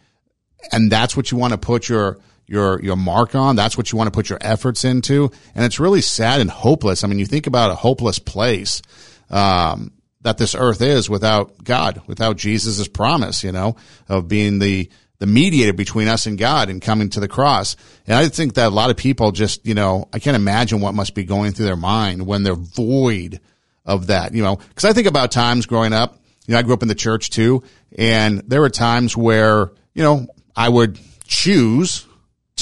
[0.71, 3.57] And that's what you want to put your your your mark on.
[3.57, 7.05] That's what you want to put your efforts into, and it's really sad and hopeless.
[7.05, 8.83] I mean, you think about a hopeless place
[9.31, 13.77] um, that this earth is without God, without Jesus' promise, you know,
[14.09, 17.77] of being the the mediator between us and God and coming to the cross.
[18.09, 20.95] And I think that a lot of people just, you know, I can't imagine what
[20.95, 23.39] must be going through their mind when they're void
[23.85, 26.19] of that, you know, because I think about times growing up.
[26.47, 27.63] You know, I grew up in the church too,
[27.97, 30.27] and there were times where, you know,
[30.57, 32.05] I would choose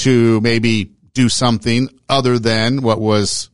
[0.01, 3.49] to maybe do something other than what was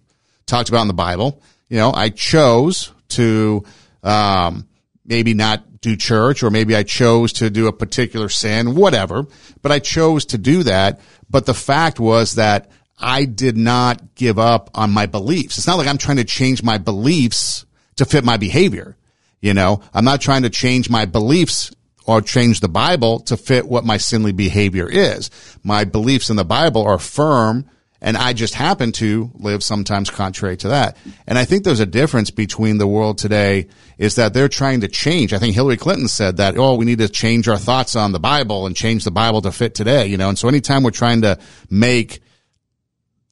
[0.45, 1.41] talked about in the Bible.
[1.69, 3.63] You know, I chose to
[4.03, 4.67] um,
[5.05, 9.25] maybe not do church, or maybe I chose to do a particular sin, whatever.
[9.61, 10.99] But I chose to do that.
[11.29, 15.57] But the fact was that I did not give up on my beliefs.
[15.57, 17.65] It's not like I'm trying to change my beliefs
[17.97, 18.97] to fit my behavior.
[19.39, 21.71] You know, I'm not trying to change my beliefs
[22.07, 25.29] or change the Bible to fit what my sinly behavior is.
[25.63, 30.55] My beliefs in the Bible are firm and I just happen to live sometimes contrary
[30.57, 30.97] to that.
[31.25, 33.67] And I think there's a difference between the world today
[33.97, 35.33] is that they're trying to change.
[35.33, 38.19] I think Hillary Clinton said that, oh, we need to change our thoughts on the
[38.19, 40.29] Bible and change the Bible to fit today, you know.
[40.29, 41.39] And so anytime we're trying to
[41.71, 42.21] make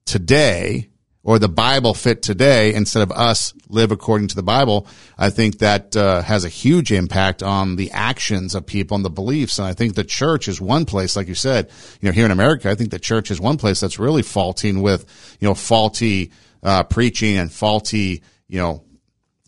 [0.06, 0.90] today
[1.26, 5.58] or the Bible fit today instead of us live according to the Bible, I think
[5.58, 9.58] that uh, has a huge impact on the actions of people and the beliefs.
[9.58, 12.32] And I think the church is one place, like you said, you know, here in
[12.32, 16.32] America, I think the church is one place that's really faulting with, you know, faulty
[16.62, 18.84] uh, preaching and faulty, you know,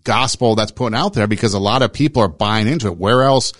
[0.03, 2.97] gospel that's put out there because a lot of people are buying into it.
[2.97, 3.53] Where else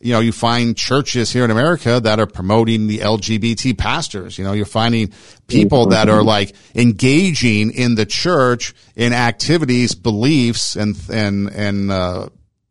[0.00, 4.38] you know, you find churches here in America that are promoting the LGBT pastors.
[4.38, 5.12] You know, you're finding
[5.46, 12.28] people that are like engaging in the church in activities, beliefs, and and and uh,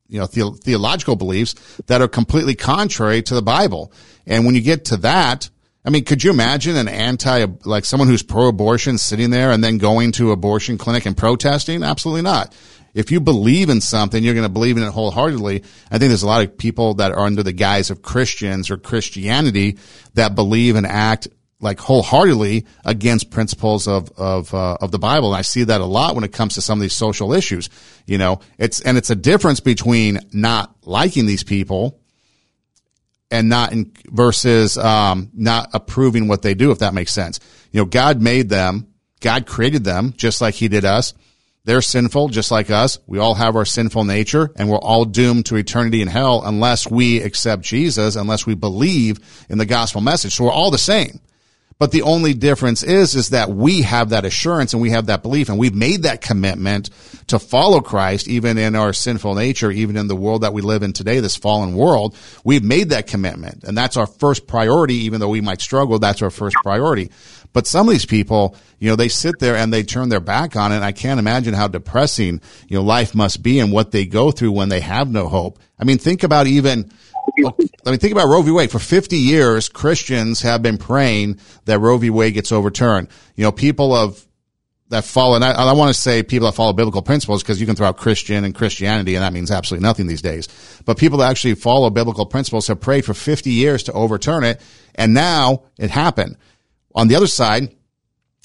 [0.07, 1.55] you know the- theological beliefs
[1.88, 3.93] that are completely contrary to the Bible.
[4.27, 5.49] And when you get to that,
[5.84, 9.77] I mean, could you imagine an anti, like someone who's pro-abortion sitting there and then
[9.77, 11.84] going to abortion clinic and protesting?
[11.84, 12.53] Absolutely not
[12.93, 15.63] if you believe in something, you're going to believe in it wholeheartedly.
[15.89, 18.77] I think there's a lot of people that are under the guise of Christians or
[18.77, 19.77] Christianity
[20.13, 21.27] that believe and act
[21.62, 25.32] like wholeheartedly against principles of of uh, of the Bible.
[25.32, 27.69] And I see that a lot when it comes to some of these social issues.
[28.06, 31.99] You know, it's and it's a difference between not liking these people
[33.30, 36.71] and not in, versus um, not approving what they do.
[36.71, 37.39] If that makes sense.
[37.71, 38.88] You know, God made them.
[39.21, 41.13] God created them just like He did us.
[41.63, 42.97] They're sinful just like us.
[43.06, 46.89] We all have our sinful nature and we're all doomed to eternity in hell unless
[46.89, 50.34] we accept Jesus, unless we believe in the gospel message.
[50.34, 51.19] So we're all the same.
[51.78, 55.24] But the only difference is, is that we have that assurance and we have that
[55.24, 56.91] belief and we've made that commitment
[57.28, 60.84] to follow Christ even in our sinful nature, even in the world that we live
[60.84, 62.15] in today, this fallen world.
[62.43, 65.97] We've made that commitment and that's our first priority, even though we might struggle.
[65.97, 67.10] That's our first priority.
[67.53, 70.55] But some of these people, you know, they sit there and they turn their back
[70.55, 70.81] on it.
[70.81, 74.53] I can't imagine how depressing, you know, life must be and what they go through
[74.53, 75.59] when they have no hope.
[75.77, 76.91] I mean, think about even,
[77.45, 78.51] I mean, think about Roe v.
[78.51, 78.71] Wade.
[78.71, 82.09] For 50 years, Christians have been praying that Roe v.
[82.09, 83.09] Wade gets overturned.
[83.35, 84.25] You know, people of
[84.91, 87.65] that follow, and I, I want to say people that follow biblical principles because you
[87.65, 90.47] can throw out Christian and Christianity and that means absolutely nothing these days.
[90.85, 94.61] But people that actually follow biblical principles have prayed for 50 years to overturn it.
[94.95, 96.37] And now it happened.
[96.95, 97.75] On the other side,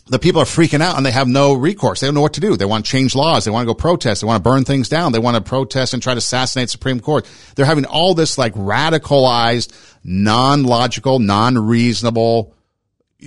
[0.08, 2.00] the people are freaking out and they have no recourse.
[2.00, 2.56] They don't know what to do.
[2.56, 3.44] They want to change laws.
[3.44, 4.20] They want to go protest.
[4.20, 5.12] They want to burn things down.
[5.12, 7.28] They want to protest and try to assassinate Supreme Court.
[7.54, 9.72] They're having all this like radicalized,
[10.04, 12.54] non-logical, non-reasonable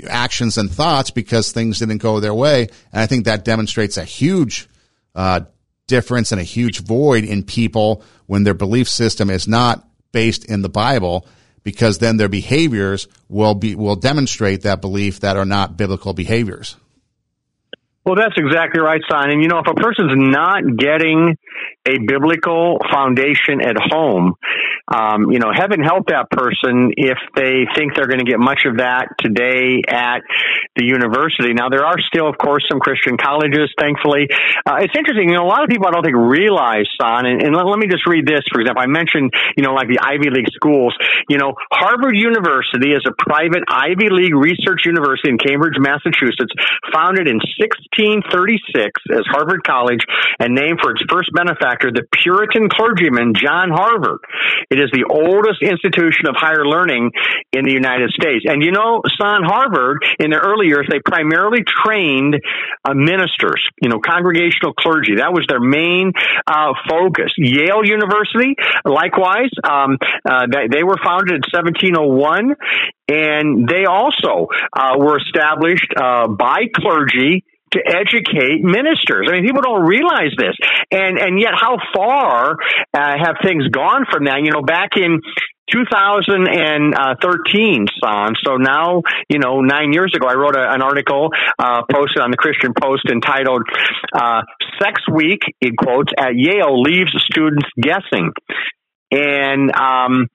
[0.07, 2.69] actions and thoughts because things didn't go their way.
[2.93, 4.69] And I think that demonstrates a huge
[5.15, 5.41] uh,
[5.87, 10.61] difference and a huge void in people when their belief system is not based in
[10.61, 11.27] the Bible
[11.69, 16.75] because then their behaviors will be will demonstrate that belief that are not biblical behaviors.
[18.03, 19.29] Well, that's exactly right, Sam.
[19.29, 21.37] And you know, if a person's not getting
[21.89, 24.35] a biblical foundation at home,
[24.89, 28.65] um, you know, heaven help that person if they think they're going to get much
[28.65, 30.21] of that today at
[30.75, 31.53] the university.
[31.53, 34.29] Now, there are still, of course, some Christian colleges, thankfully.
[34.65, 37.41] Uh, it's interesting, you know, a lot of people I don't think realize, Sam, and,
[37.41, 38.81] and let, let, me just read this, for example.
[38.81, 40.97] I mentioned, you know, like the Ivy League schools.
[41.29, 46.53] You know, Harvard University is a private Ivy League research university in Cambridge, Massachusetts,
[46.91, 48.25] founded in 1636
[49.15, 50.03] as Harvard College
[50.39, 54.19] and named for its first benefactor, the Puritan clergyman John Harvard.
[54.69, 57.11] It is the oldest institution of higher learning
[57.55, 58.43] in the United States.
[58.43, 62.35] And you know, Sam, Harvard, in the early years, they primarily trained
[62.83, 65.15] uh, ministers, you know, congregational clergy.
[65.17, 66.11] That was their main
[66.45, 67.31] uh, focus.
[67.37, 72.55] Yale University, likewise, um, uh, they, they, were founded in 1701,
[73.07, 79.27] and they also uh, were established uh, by clergy to educate ministers.
[79.29, 80.55] I mean, people don't realize this,
[80.91, 82.57] and and yet how far
[82.93, 84.41] uh, have things gone from that?
[84.43, 85.21] You know, back in
[85.71, 88.33] 2013, Sam.
[88.43, 92.31] So now, you know, nine years ago, I wrote a, an article uh, posted on
[92.31, 93.63] the Christian Post entitled
[94.13, 94.41] uh,
[94.81, 98.31] "Sex Week" in quotes at Yale leaves students guessing
[99.11, 100.27] and um,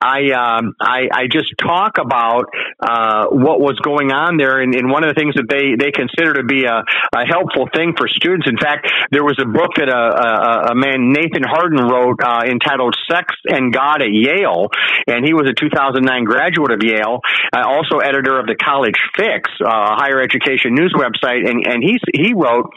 [0.00, 2.46] I, um, I I just talk about
[2.78, 5.90] uh, what was going on there, and, and, one of the things that they they
[5.90, 8.46] consider to be a, a, helpful thing for students.
[8.46, 12.46] In fact, there was a book that a, a, a man Nathan Harden wrote uh,
[12.46, 14.70] entitled "Sex and God at Yale,"
[15.10, 17.18] and he was a 2009 graduate of Yale,
[17.50, 21.98] uh, also editor of the College Fix, uh, higher education news website, and and he
[22.14, 22.70] he wrote,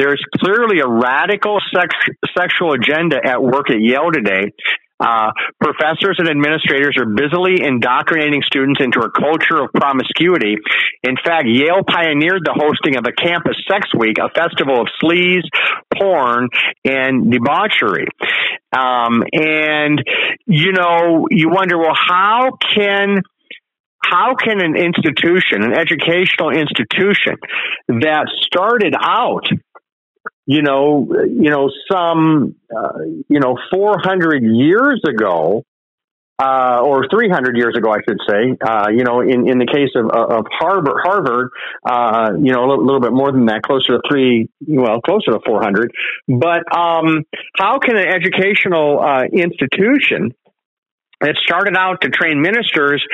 [0.00, 1.92] "There's clearly a radical sex,
[2.32, 4.56] sexual agenda at work at Yale today."
[5.02, 10.54] Uh, professors and administrators are busily indoctrinating students into a culture of promiscuity.
[11.02, 15.42] In fact, Yale pioneered the hosting of a campus sex week, a festival of sleaze,
[15.98, 16.48] porn,
[16.84, 18.06] and debauchery.
[18.70, 20.00] Um, and,
[20.46, 23.22] you know, you wonder, well, how can
[24.04, 27.36] how can an institution, an educational institution
[27.88, 29.46] that started out
[30.46, 35.64] you know, you know, some, uh, you know, 400 years ago,
[36.42, 39.90] uh, or 300 years ago, I should say, uh, you know, in, in the case
[39.94, 41.50] of, of Harvard, Harvard,
[41.84, 45.32] uh, you know, a little, little, bit more than that, closer to three, well, closer
[45.32, 45.92] to 400.
[46.26, 47.22] But, um,
[47.56, 50.34] how can an educational, uh, institution
[51.22, 53.04] that started out to train ministers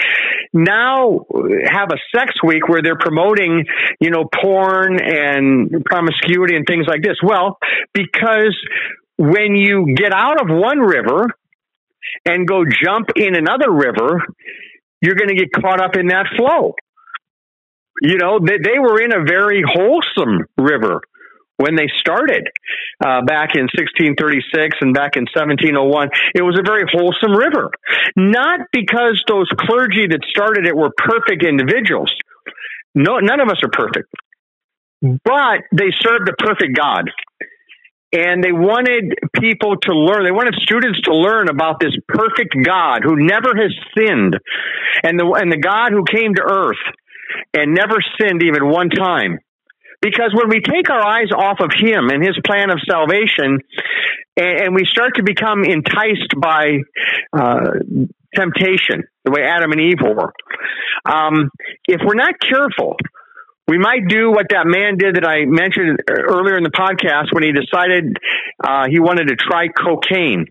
[0.52, 1.26] now
[1.64, 3.66] have a sex week where they're promoting,
[4.00, 7.16] you know, porn and promiscuity and things like this.
[7.22, 7.58] Well,
[7.92, 8.56] because
[9.18, 11.26] when you get out of one river
[12.24, 14.22] and go jump in another river,
[15.02, 16.74] you're going to get caught up in that flow.
[18.00, 21.00] You know, they, they were in a very wholesome river
[21.58, 22.48] when they started
[23.04, 26.08] uh, back in 1636 and back in 1701.
[26.34, 27.70] It was a very wholesome river.
[28.16, 32.14] Not because those clergy that started it were perfect individuals.
[32.94, 34.08] No, none of us are perfect.
[35.02, 37.10] But they served a perfect God.
[38.10, 43.02] And they wanted people to learn, they wanted students to learn about this perfect God
[43.04, 44.34] who never has sinned
[45.02, 46.80] and the, and the God who came to earth
[47.52, 49.40] and never sinned even one time
[50.00, 53.58] because when we take our eyes off of Him and His plan of salvation,
[54.36, 56.78] and, and we start to become enticed by
[57.32, 57.70] uh,
[58.34, 60.32] temptation, the way Adam and Eve were,
[61.04, 61.50] um,
[61.86, 62.96] if we're not careful,
[63.66, 67.42] we might do what that man did that I mentioned earlier in the podcast when
[67.42, 68.16] he decided
[68.64, 70.46] uh, he wanted to try cocaine.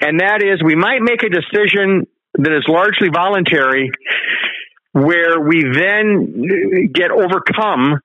[0.00, 3.90] And that is, we might make a decision that is largely voluntary
[4.92, 8.00] where we then get overcome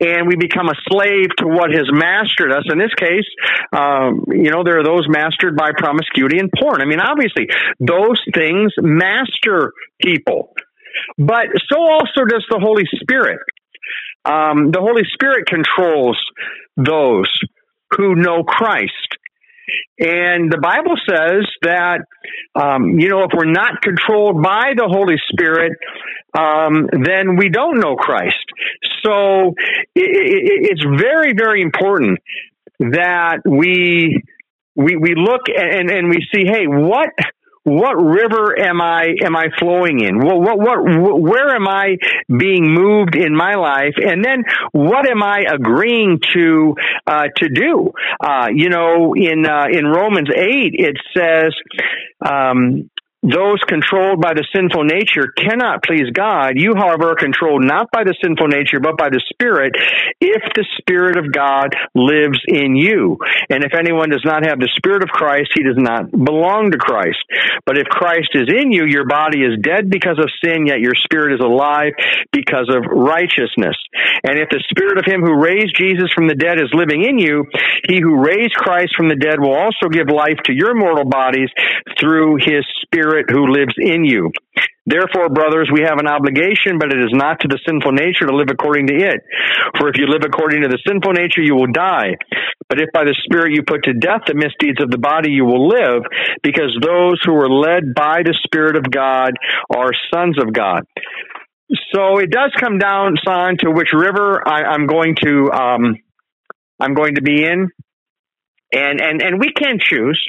[0.00, 2.64] and we become a slave to what has mastered us.
[2.70, 3.26] In this case,
[3.72, 6.80] um, you know, there are those mastered by promiscuity and porn.
[6.80, 7.48] I mean, obviously,
[7.80, 10.54] those things master people.
[11.16, 13.40] But so also does the Holy Spirit.
[14.24, 16.18] Um, the Holy Spirit controls
[16.76, 17.30] those
[17.96, 19.17] who know Christ.
[19.98, 22.00] And the Bible says that,
[22.54, 25.72] um, you know, if we're not controlled by the Holy Spirit,
[26.38, 28.44] um, then we don't know Christ.
[29.04, 29.54] So
[29.94, 32.18] it, it's very, very important
[32.80, 34.22] that we
[34.76, 37.10] we we look and and we see, hey, what
[37.64, 40.18] what river am I am I flowing in?
[40.18, 41.96] What, what what where am I
[42.28, 43.94] being moved in my life?
[43.96, 46.74] And then what am I agreeing to
[47.06, 47.92] uh, to do?
[48.20, 51.54] Uh, you know, in uh, in Romans eight it says.
[52.24, 52.90] Um,
[53.26, 56.54] those controlled by the sinful nature cannot please God.
[56.54, 59.74] You, however, are controlled not by the sinful nature, but by the Spirit,
[60.22, 63.18] if the Spirit of God lives in you.
[63.50, 66.78] And if anyone does not have the Spirit of Christ, he does not belong to
[66.78, 67.18] Christ.
[67.66, 70.94] But if Christ is in you, your body is dead because of sin, yet your
[70.94, 71.98] spirit is alive
[72.30, 73.74] because of righteousness.
[74.22, 77.18] And if the Spirit of him who raised Jesus from the dead is living in
[77.18, 77.50] you,
[77.90, 81.50] he who raised Christ from the dead will also give life to your mortal bodies
[81.98, 84.30] through his Spirit Spirit who lives in you.
[84.86, 88.34] Therefore, brothers, we have an obligation, but it is not to the sinful nature to
[88.34, 89.20] live according to it.
[89.78, 92.16] For if you live according to the sinful nature, you will die.
[92.68, 95.44] But if by the Spirit you put to death the misdeeds of the body, you
[95.44, 96.04] will live,
[96.42, 99.32] because those who are led by the Spirit of God
[99.68, 100.84] are sons of God.
[101.92, 105.96] So it does come down, Sam, to which river I, am going to um,
[106.80, 107.68] I'm going to be in
[108.72, 110.22] and and and we can choose,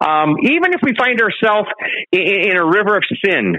[0.00, 1.68] um, even if we find ourselves
[2.12, 3.56] in, in a river of sin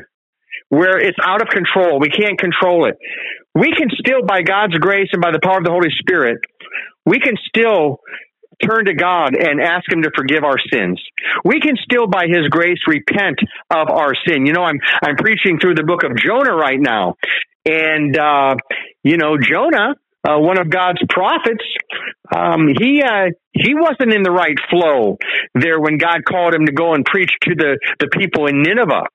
[0.69, 2.95] where it's out of control, we can't control it.
[3.55, 6.37] We can still, by God's grace and by the power of the Holy Spirit,
[7.05, 7.99] we can still
[8.63, 11.01] turn to God and ask Him to forgive our sins.
[11.43, 13.39] We can still, by His grace, repent
[13.71, 14.45] of our sin.
[14.45, 17.15] You know, I'm I'm preaching through the book of Jonah right now,
[17.65, 18.55] and uh,
[19.03, 19.95] you know, Jonah
[20.27, 21.63] uh, one of God's prophets,
[22.35, 25.17] um, he uh, he wasn't in the right flow
[25.55, 29.05] there when God called him to go and preach to the the people in Nineveh,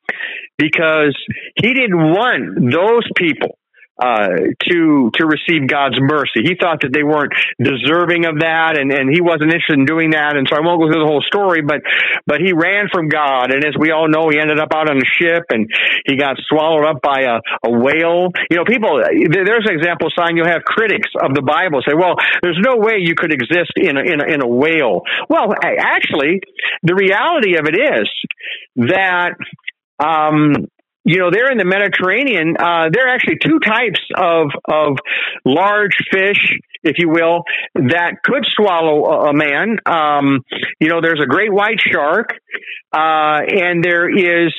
[0.59, 1.17] because
[1.57, 3.59] he didn't want those people
[3.95, 6.43] uh, to to receive God's mercy.
[6.43, 7.31] He thought that they weren't
[7.63, 10.35] deserving of that, and, and he wasn't interested in doing that.
[10.35, 11.79] And so I won't go through the whole story, but
[12.27, 14.99] but he ran from God, and as we all know, he ended up out on
[14.99, 15.71] a ship, and
[16.07, 18.35] he got swallowed up by a, a whale.
[18.51, 18.99] You know, people.
[18.99, 20.35] There's an example, Sam.
[20.35, 23.97] You'll have critics of the Bible say, "Well, there's no way you could exist in
[23.97, 26.43] a, in a, in a whale." Well, actually,
[26.83, 28.11] the reality of it is
[28.91, 29.39] that
[30.03, 30.67] um,
[31.05, 32.57] you know, they're in the Mediterranean.
[32.59, 34.97] Uh, there are actually two types of of
[35.45, 37.45] large fish, if you will,
[37.75, 39.79] that could swallow a, a man.
[39.85, 40.45] Um,
[40.81, 42.31] you know, there's a great white shark,
[42.93, 44.55] uh, and there is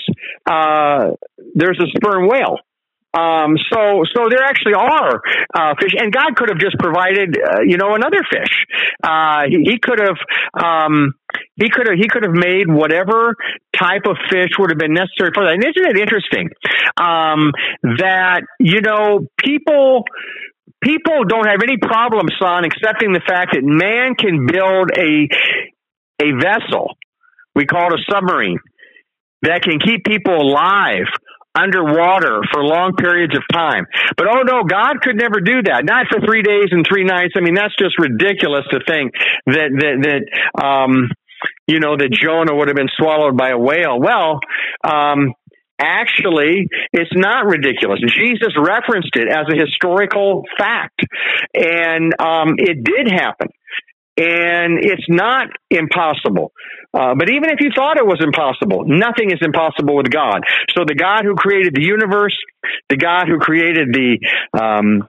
[0.46, 1.12] uh,
[1.56, 2.60] there's a sperm whale.
[3.16, 5.22] Um, so, so there actually are
[5.54, 8.66] uh, fish, and God could have just provided, uh, you know, another fish.
[9.04, 10.20] Uh, he, he, could have,
[10.54, 11.14] um,
[11.56, 13.36] he could have, he could have made whatever
[13.78, 15.54] type of fish would have been necessary for that.
[15.54, 16.50] And isn't it interesting
[17.00, 17.52] um,
[18.00, 20.04] that you know people?
[20.84, 25.28] People don't have any problem, Sam, accepting the fact that man can build a
[26.22, 26.96] a vessel.
[27.56, 28.60] We call it a submarine
[29.42, 31.08] that can keep people alive
[31.56, 33.86] underwater for long periods of time.
[34.18, 35.86] But oh no, God could never do that.
[35.86, 37.34] Not for three days and three nights.
[37.38, 39.14] I mean, that's just ridiculous to think
[39.48, 41.10] that, that, that, um,
[41.68, 44.00] you know, that Jonah would have been swallowed by a whale.
[44.00, 44.40] Well,
[44.84, 45.34] um,
[45.78, 48.00] Actually, it's not ridiculous.
[48.00, 51.02] Jesus referenced it as a historical fact,
[51.54, 53.50] and um, it did happen
[54.18, 56.52] and it's not impossible.
[56.96, 60.42] Uh, but even if you thought it was impossible, nothing is impossible with God.
[60.76, 62.38] So the God who created the universe,
[62.90, 64.18] the God who created the
[64.56, 65.04] um,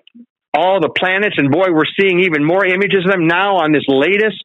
[0.57, 3.85] all the planets, and boy, we're seeing even more images of them now on this
[3.87, 4.41] latest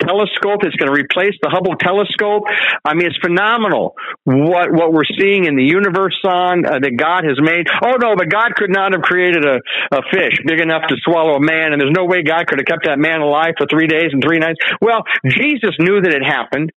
[0.00, 2.48] telescope that's going to replace the Hubble telescope.
[2.80, 3.92] I mean, it's phenomenal
[4.24, 7.68] what what we're seeing in the universe on uh, that God has made.
[7.84, 9.60] Oh no, but God could not have created a,
[9.92, 12.66] a fish big enough to swallow a man, and there's no way God could have
[12.66, 14.58] kept that man alive for three days and three nights.
[14.80, 16.72] Well, Jesus knew that it happened.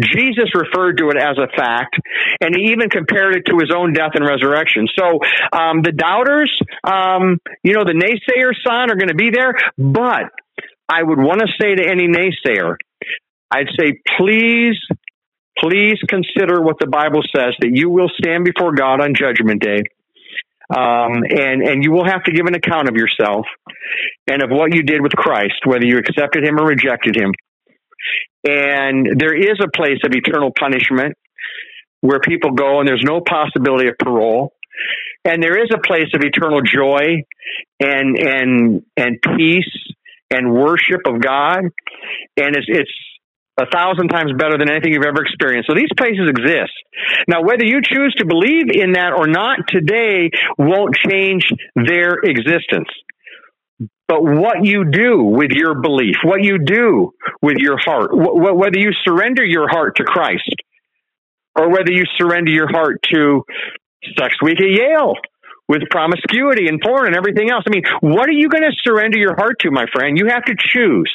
[0.00, 1.96] Jesus referred to it as a fact,
[2.40, 4.88] and he even compared it to his own death and resurrection.
[4.98, 5.20] So
[5.52, 6.50] um, the doubters,
[6.82, 9.54] um, you know, the naysayers, Sam, are going to be there.
[9.76, 10.32] But
[10.88, 12.76] I would want to say to any naysayer,
[13.50, 14.80] I'd say, please,
[15.58, 19.82] please consider what the Bible says that you will stand before God on Judgment Day.
[20.70, 23.44] Um, and and you will have to give an account of yourself
[24.26, 27.32] and of what you did with Christ, whether you accepted Him or rejected Him.
[28.44, 31.16] And there is a place of eternal punishment
[32.00, 34.52] where people go and there's no possibility of parole.
[35.24, 37.22] And there is a place of eternal joy
[37.78, 39.70] and, and, and peace
[40.30, 41.60] and worship of God.
[42.36, 42.90] And it's, it's
[43.60, 45.68] a thousand times better than anything you've ever experienced.
[45.68, 46.72] So these places exist.
[47.28, 52.88] Now, whether you choose to believe in that or not today won't change their existence.
[54.08, 58.78] But what you do with your belief, what you do with your heart, wh- whether
[58.78, 60.54] you surrender your heart to Christ
[61.56, 63.44] or whether you surrender your heart to
[64.18, 65.14] sex week at Yale
[65.68, 67.64] with promiscuity and porn and everything else.
[67.66, 70.18] I mean, what are you going to surrender your heart to, my friend?
[70.18, 71.12] You have to choose.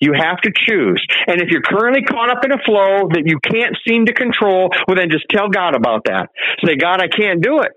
[0.00, 1.04] You have to choose.
[1.26, 4.68] And if you're currently caught up in a flow that you can't seem to control,
[4.86, 6.28] well, then just tell God about that.
[6.64, 7.72] Say, God, I can't do it.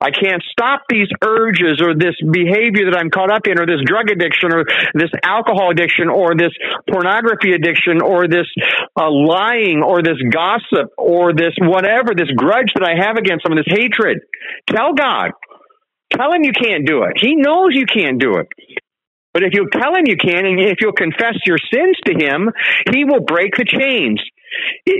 [0.00, 3.84] I can't stop these urges or this behavior that I'm caught up in or this
[3.84, 6.56] drug addiction or this alcohol addiction or this
[6.88, 8.48] pornography addiction or this
[8.96, 13.60] uh, lying or this gossip or this whatever, this grudge that I have against someone,
[13.60, 14.24] this hatred.
[14.72, 15.36] Tell God.
[16.16, 17.20] Tell him you can't do it.
[17.20, 18.48] He knows you can't do it.
[19.32, 22.50] But if you'll tell him you can and if you'll confess your sins to him,
[22.90, 24.20] he will break the chains.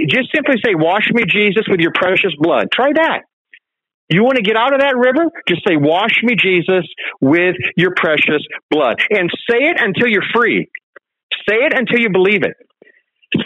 [0.08, 2.68] Just simply say, wash me, Jesus, with your precious blood.
[2.72, 3.29] Try that.
[4.10, 5.30] You want to get out of that river?
[5.48, 6.84] Just say, Wash me, Jesus,
[7.20, 8.96] with your precious blood.
[9.08, 10.68] And say it until you're free.
[11.48, 12.56] Say it until you believe it.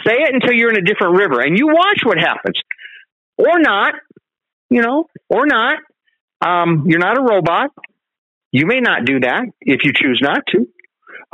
[0.05, 1.39] Say it until you're in a different river.
[1.39, 2.59] And you watch what happens.
[3.37, 3.93] Or not,
[4.69, 5.77] you know, or not.
[6.41, 7.69] Um, you're not a robot.
[8.51, 10.67] You may not do that if you choose not to.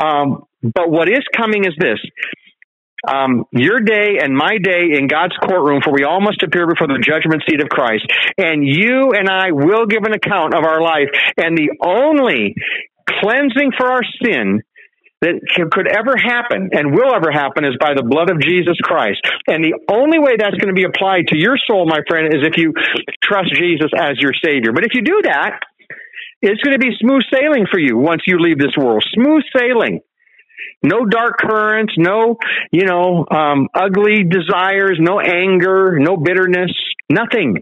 [0.03, 1.99] Um, but what is coming is this
[3.07, 6.87] um, your day and my day in God's courtroom, for we all must appear before
[6.87, 8.05] the judgment seat of Christ.
[8.37, 11.09] And you and I will give an account of our life.
[11.37, 12.55] And the only
[13.21, 14.61] cleansing for our sin
[15.21, 15.37] that
[15.69, 19.21] could ever happen and will ever happen is by the blood of Jesus Christ.
[19.45, 22.41] And the only way that's going to be applied to your soul, my friend, is
[22.41, 22.73] if you
[23.21, 24.73] trust Jesus as your Savior.
[24.73, 25.61] But if you do that,
[26.41, 29.05] it's going to be smooth sailing for you once you leave this world.
[29.13, 30.01] Smooth sailing.
[30.83, 32.37] No dark currents, no,
[32.71, 36.71] you know, um, ugly desires, no anger, no bitterness,
[37.09, 37.57] nothing.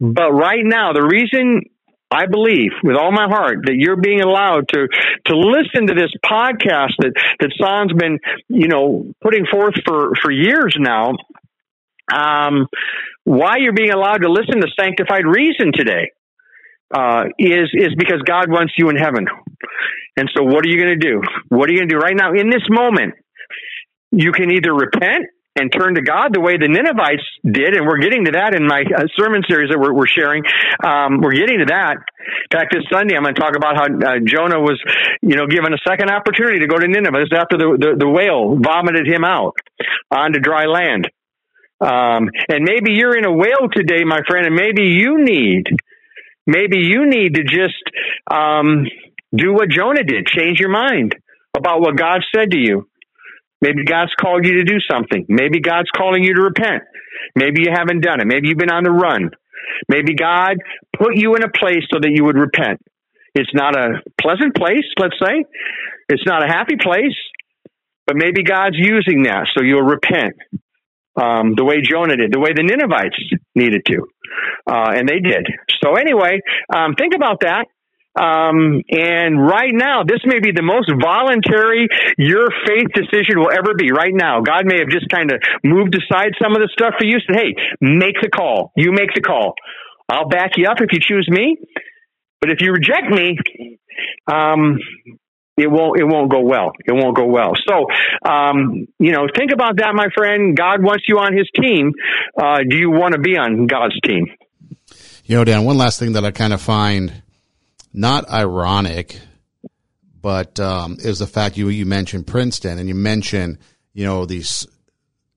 [0.00, 1.62] But right now, the reason
[2.10, 4.88] I believe with all my heart that you're being allowed to
[5.26, 8.18] to listen to this podcast that that Sam's been,
[8.48, 11.12] you know, putting forth for for years now.
[12.12, 12.66] Um,
[13.24, 16.12] why you're being allowed to listen to Sanctified Reason today
[16.94, 19.26] uh, is is because God wants you in heaven.
[20.16, 21.20] And so, what are you going to do?
[21.48, 23.14] What are you going to do right now in this moment?
[24.10, 25.26] You can either repent
[25.58, 28.66] and turn to God the way the Ninevites did, and we're getting to that in
[28.66, 30.44] my uh, sermon series that we're, we're sharing.
[30.82, 31.98] Um, we're getting to that.
[31.98, 34.78] In fact, this Sunday I'm going to talk about how uh, Jonah was,
[35.20, 37.26] you know, given a second opportunity to go to Nineveh.
[37.26, 39.58] This is after the, the, the whale vomited him out
[40.10, 41.10] onto dry land.
[41.80, 45.66] Um, and maybe you're in a whale today, my friend, and maybe you need,
[46.48, 47.84] maybe you need to just
[48.28, 48.86] um,
[49.36, 50.26] do what Jonah did.
[50.26, 51.14] Change your mind
[51.56, 52.88] about what God said to you.
[53.60, 55.26] Maybe God's called you to do something.
[55.28, 56.82] Maybe God's calling you to repent.
[57.36, 58.26] Maybe you haven't done it.
[58.26, 59.30] Maybe you've been on the run.
[59.88, 60.56] Maybe God
[60.96, 62.80] put you in a place so that you would repent.
[63.34, 65.44] It's not a pleasant place, let's say.
[66.08, 67.16] It's not a happy place,
[68.06, 70.34] but maybe God's using that so you'll repent.
[71.20, 73.18] Um, the way Jonah did, the way the Ninevites
[73.54, 74.06] needed to.
[74.66, 75.46] Uh, and they did.
[75.82, 76.40] So anyway,
[76.72, 77.66] um, think about that.
[78.18, 83.74] Um, and right now, this may be the most voluntary your faith decision will ever
[83.78, 83.92] be.
[83.92, 87.06] Right now, God may have just kind of moved aside some of the stuff for
[87.06, 87.18] you.
[87.20, 88.72] Said, "Hey, make the call.
[88.74, 89.54] You make the call.
[90.08, 91.58] I'll back you up if you choose me.
[92.40, 93.36] But if you reject me,
[94.30, 94.78] um,
[95.58, 96.72] it won't it won't go well.
[96.84, 97.52] It won't go well.
[97.68, 97.86] So,
[98.28, 100.56] um, you know, think about that, my friend.
[100.56, 101.92] God wants you on His team.
[102.40, 104.26] Uh, do you want to be on God's team?
[105.24, 105.64] You know, Dan.
[105.64, 107.22] One last thing that I kind of find
[107.92, 109.20] not ironic,
[110.20, 113.58] but um, is the fact you you mentioned Princeton and you mentioned
[113.92, 114.66] you know these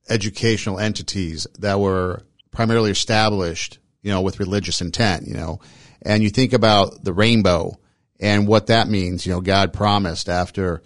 [0.10, 5.60] educational entities that were primarily established you know with religious intent you know
[6.02, 7.78] and you think about the rainbow
[8.22, 10.82] and what that means you know God promised after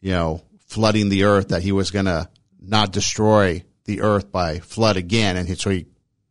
[0.00, 2.28] you know flooding the earth that he was going to
[2.60, 5.86] not destroy the earth by flood again and so he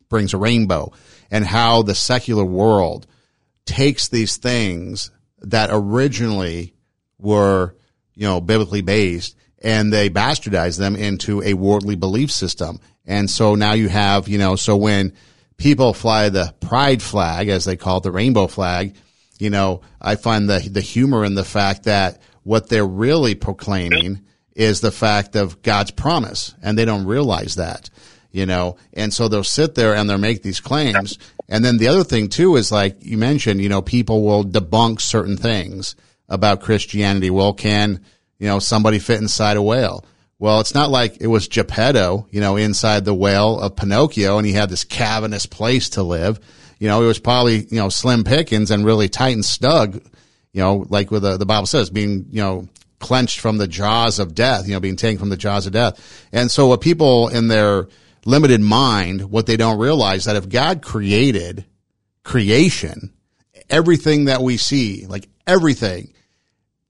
[0.10, 0.92] brings a rainbow
[1.32, 3.08] and how the secular world
[3.66, 6.76] takes these things that originally
[7.18, 7.76] were,
[8.14, 12.80] you know, biblically based and they bastardize them into a worldly belief system.
[13.06, 15.14] And so now you have, you know, so when
[15.58, 18.96] people fly the pride flag, as they call it, the rainbow flag,
[19.42, 24.22] you know, I find the, the humor in the fact that what they're really proclaiming
[24.56, 26.54] is the fact of God's promise.
[26.62, 27.90] And they don't realize that,
[28.32, 31.18] you know, and so they'll sit there and they'll make these claims
[31.52, 35.02] and then the other thing too is like you mentioned, you know, people will debunk
[35.02, 35.98] certain things
[36.30, 37.30] about Christianity.
[37.30, 38.00] Well, can,
[38.40, 40.06] you know, somebody fit inside a whale?
[40.40, 44.48] Well, it's not like it was Geppetto, you know, inside the whale of Pinocchio and
[44.48, 46.40] he had this cavernous place to live.
[46.82, 50.02] You know, it was probably, you know, slim pickings and really tight and snug,
[50.52, 52.68] you know, like with the, the Bible says, being, you know,
[52.98, 56.28] clenched from the jaws of death, you know, being taken from the jaws of death.
[56.32, 57.88] And so what people in their
[58.26, 61.66] limited mind what they don't realize that if God created
[62.24, 63.14] creation,
[63.70, 66.12] everything that we see, like everything,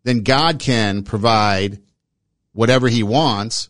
[0.06, 1.82] then God can provide
[2.54, 3.68] whatever he wants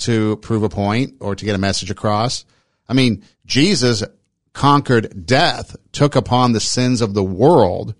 [0.00, 2.44] to prove a point or to get a message across.
[2.86, 4.04] I mean, Jesus
[4.52, 7.94] conquered death, took upon the sins of the world,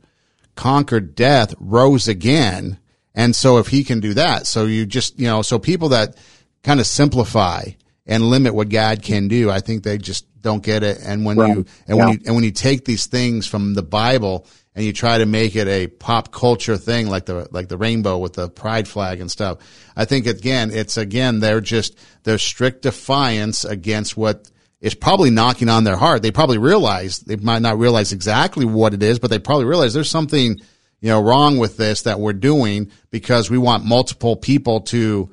[0.55, 2.79] conquered death, rose again.
[3.15, 6.17] And so if he can do that, so you just, you know, so people that
[6.63, 7.65] kind of simplify
[8.07, 10.99] and limit what God can do, I think they just don't get it.
[11.03, 11.57] And when right.
[11.57, 12.05] you, and yeah.
[12.05, 15.27] when you, and when you take these things from the Bible and you try to
[15.27, 19.21] make it a pop culture thing like the like the rainbow with the pride flag
[19.21, 19.59] and stuff.
[19.95, 24.51] I think again, it's again they're just they're strict defiance against what
[24.83, 26.23] is probably knocking on their heart.
[26.23, 29.95] They probably realize they might not realize exactly what it is, but they probably realize
[29.95, 30.61] there's something
[31.01, 35.31] you know wrong with this that we're doing because we want multiple people to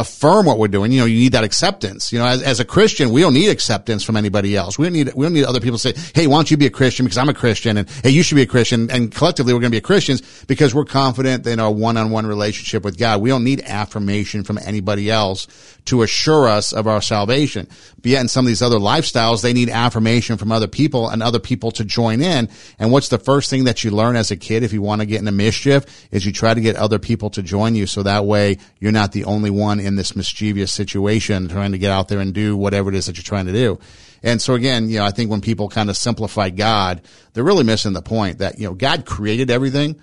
[0.00, 0.92] affirm what we're doing.
[0.92, 2.12] You know, you need that acceptance.
[2.12, 4.78] You know, as, as a Christian, we don't need acceptance from anybody else.
[4.78, 6.66] We don't need, we don't need other people to say, Hey, why don't you be
[6.66, 7.04] a Christian?
[7.04, 8.90] Because I'm a Christian and Hey, you should be a Christian.
[8.90, 12.98] And collectively, we're going to be Christians because we're confident in our one-on-one relationship with
[12.98, 13.20] God.
[13.20, 15.46] We don't need affirmation from anybody else
[15.90, 17.68] to assure us of our salvation.
[17.96, 21.22] But yet in some of these other lifestyles, they need affirmation from other people and
[21.22, 22.48] other people to join in.
[22.78, 25.06] And what's the first thing that you learn as a kid if you want to
[25.06, 27.86] get into mischief is you try to get other people to join you.
[27.86, 31.90] So that way you're not the only one in this mischievous situation trying to get
[31.90, 33.78] out there and do whatever it is that you're trying to do.
[34.22, 37.64] And so again, you know, I think when people kind of simplify God, they're really
[37.64, 40.00] missing the point that, you know, God created everything.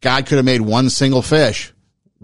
[0.00, 1.74] God could have made one single fish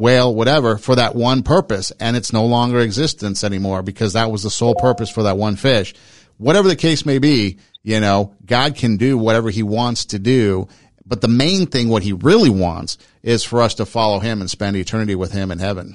[0.03, 1.93] whale, whatever, for that one purpose.
[2.01, 5.55] And it's no longer existence anymore because that was the sole purpose for that one
[5.55, 5.95] fish.
[6.39, 10.67] Whatever the case may be, you know, God can do whatever he wants to do.
[11.07, 14.51] But the main thing, what he really wants is for us to follow him and
[14.51, 15.95] spend eternity with him in heaven.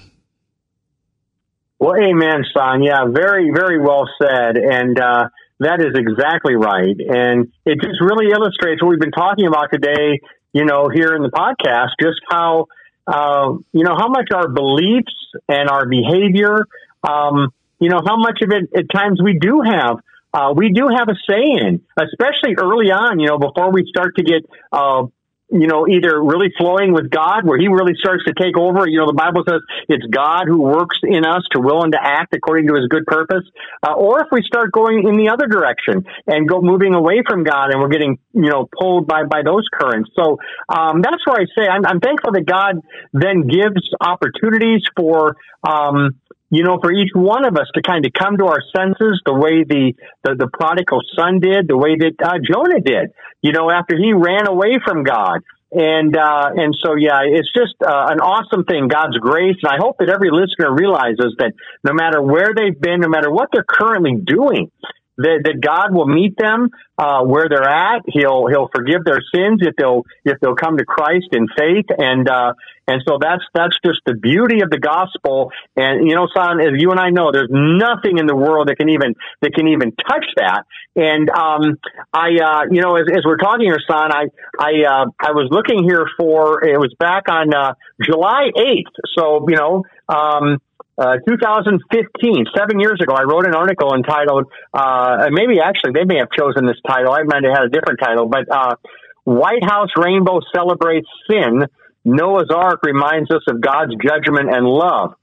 [1.78, 2.82] Well, amen, Sam.
[2.82, 4.58] Yeah, very, very well said.
[4.58, 5.30] And, uh,
[5.60, 6.96] that is exactly right.
[6.96, 10.22] And it just really illustrates what we've been talking about today,
[10.54, 12.68] you know, here in the podcast, just how,
[13.08, 15.16] uh, you know, how much our beliefs
[15.48, 16.68] and our behavior,
[17.08, 20.00] um, you know, how much of it at times we do have,
[20.34, 24.16] uh, we do have a say in, especially early on, you know, before we start
[24.18, 25.06] to get, uh,
[25.50, 28.88] you know, either really flowing with God, where He really starts to take over.
[28.88, 32.00] You know, the Bible says it's God who works in us to will and to
[32.02, 33.44] act according to His good purpose.
[33.82, 37.44] Uh, or if we start going in the other direction and go moving away from
[37.44, 40.10] God, and we're getting, you know, pulled by by those currents.
[40.16, 40.38] So
[40.68, 42.82] um, that's where I say I'm, I'm thankful that God
[43.14, 45.38] then gives opportunities for.
[45.68, 46.20] Um,
[46.50, 49.34] you know, for each one of us to kind of come to our senses the
[49.34, 49.94] way the,
[50.24, 54.14] the, the prodigal son did, the way that uh, Jonah did, you know, after he
[54.14, 55.42] ran away from God.
[55.70, 59.58] And, uh, and so, yeah, it's just uh, an awesome thing, God's grace.
[59.62, 61.52] And I hope that every listener realizes that
[61.84, 64.72] no matter where they've been, no matter what they're currently doing,
[65.18, 68.04] that, that God will meet them uh, where they're at.
[68.08, 72.28] He'll He'll forgive their sins if they'll if they'll come to Christ in faith, and
[72.30, 72.54] uh,
[72.88, 75.52] and so that's that's just the beauty of the gospel.
[75.76, 78.78] And you know, Sam, as you and I know, there's nothing in the world that
[78.78, 80.64] can even that can even touch that.
[80.96, 81.78] And um,
[82.14, 84.26] I, uh, you know, as, as we're talking here, Sam, I
[84.58, 88.96] I uh, I was looking here for it was back on uh, July 8th.
[89.18, 89.84] So you know.
[90.10, 90.60] Um,
[90.98, 96.18] uh, 2015, seven years ago, I wrote an article entitled, uh, maybe actually they may
[96.18, 97.14] have chosen this title.
[97.14, 98.76] I might have had a different title, but, uh,
[99.24, 101.68] White House Rainbow Celebrates Sin.
[102.06, 105.16] Noah's Ark reminds us of God's judgment and love.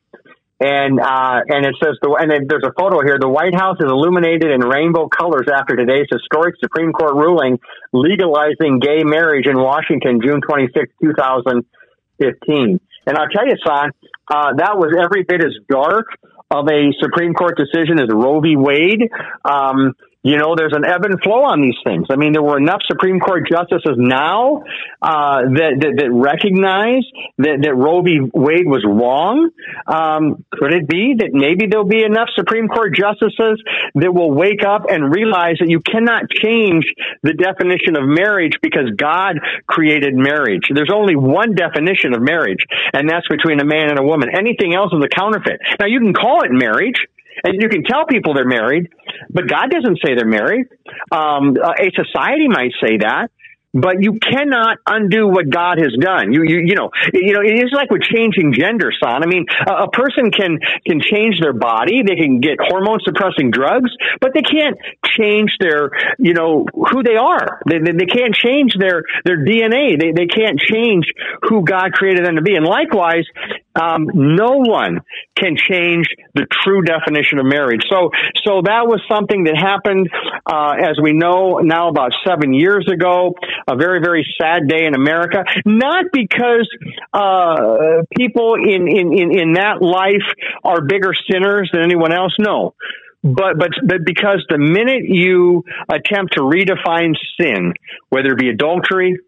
[0.61, 3.19] And, uh, and it says the, and there's a photo here.
[3.19, 7.59] The White House is illuminated in rainbow colors after today's historic Supreme Court ruling
[7.93, 12.81] legalizing gay marriage in Washington, June 26, 2015.
[13.07, 13.91] And I'll tell you, Sam,
[14.29, 16.07] uh, that was every bit as dark
[16.51, 18.57] of a Supreme Court decision as Roe v.
[18.57, 19.11] Wade.
[19.45, 19.95] Um,
[20.25, 22.07] you know, there's an ebb and flow on these things.
[22.09, 24.65] I mean, there were enough Supreme Court justices now
[25.03, 27.05] uh, that, that, that recognize
[27.37, 28.21] that, that Roe v.
[28.33, 29.51] Wade was wrong.
[29.87, 33.61] Um, could it be that maybe there'll be enough Supreme Court justices
[34.01, 36.89] that will wake up and realize that you cannot change
[37.23, 40.73] the definition of marriage because God created marriage.
[40.73, 42.65] There's only one definition of marriage,
[42.97, 44.33] and that's between a man and a woman.
[44.33, 45.61] Anything else is a counterfeit.
[45.79, 47.05] Now, you can call it marriage.
[47.45, 48.89] And you can tell people they're married,
[49.31, 50.67] but God doesn't say they're married.
[51.13, 53.31] Um, a society might say that,
[53.75, 56.33] but you cannot undo what God has done.
[56.33, 59.21] You, you, you know, you know, it is like with changing gender, Sam.
[59.21, 62.03] I mean, a, a person can, can change their body.
[62.07, 63.91] They can get hormone suppressing drugs,
[64.21, 67.61] but they can't change their, you know, who they are.
[67.69, 69.99] They, they, they can't change their, their DNA.
[69.99, 71.11] They, they can't change
[71.43, 72.55] who God created them to be.
[72.55, 73.27] And likewise,
[73.75, 75.01] um, no one
[75.37, 77.83] can change the true definition of marriage.
[77.91, 78.11] So,
[78.45, 80.09] so that was something that happened,
[80.47, 83.35] uh, as we know now about seven years ago,
[83.69, 85.45] a very, very sad day in America.
[85.65, 86.69] Not because,
[87.13, 90.29] uh, people in, in, in, in that life
[90.63, 92.35] are bigger sinners than anyone else.
[92.39, 92.75] No.
[93.23, 97.73] But, but, but because the minute you attempt to redefine sin,
[98.11, 99.19] whether it be adultery,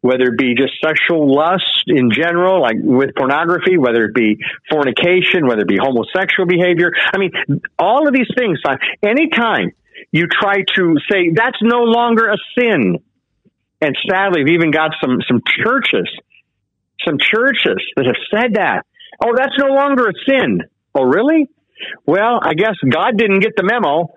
[0.00, 4.36] whether it be just sexual lust in general, like with pornography, whether it be
[4.70, 6.92] fornication, whether it be homosexual behavior.
[7.12, 7.30] I mean,
[7.78, 8.60] all of these things,
[9.02, 9.72] anytime
[10.12, 12.98] you try to say that's no longer a sin,
[13.80, 16.08] and sadly, we've even got some, some churches,
[17.04, 18.84] some churches that have said that.
[19.24, 20.62] Oh, that's no longer a sin.
[20.94, 21.48] Oh, really?
[22.06, 24.14] Well, I guess God didn't get the memo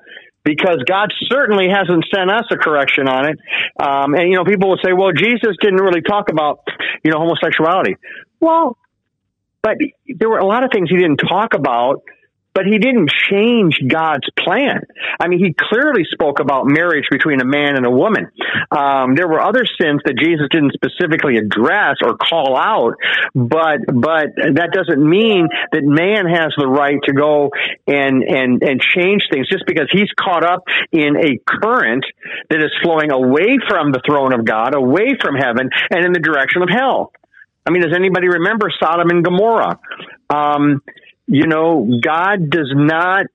[0.47, 3.37] because God certainly hasn't sent us a correction on it.
[3.83, 6.59] Um, and, you know, people will say, well, Jesus didn't really talk about,
[7.03, 7.97] you know, homosexuality.
[8.39, 8.77] Well,
[9.61, 9.75] but
[10.07, 12.01] there were a lot of things he didn't talk about
[12.57, 14.81] but he didn't change God's plan.
[15.19, 18.31] I mean, he clearly spoke about marriage between a man and a woman.
[18.71, 22.95] Um, there were other sins that Jesus didn't specifically address or call out,
[23.35, 27.51] but but that doesn't mean that man has the right to go
[27.85, 32.05] and and and change things just because he's caught up in a current
[32.49, 36.19] that is flowing away from the throne of God, away from heaven, and in the
[36.19, 37.11] direction of hell.
[37.67, 39.77] I mean, does anybody remember Sodom and Gomorrah?
[40.31, 40.81] Um,
[41.27, 43.25] you know, God does not,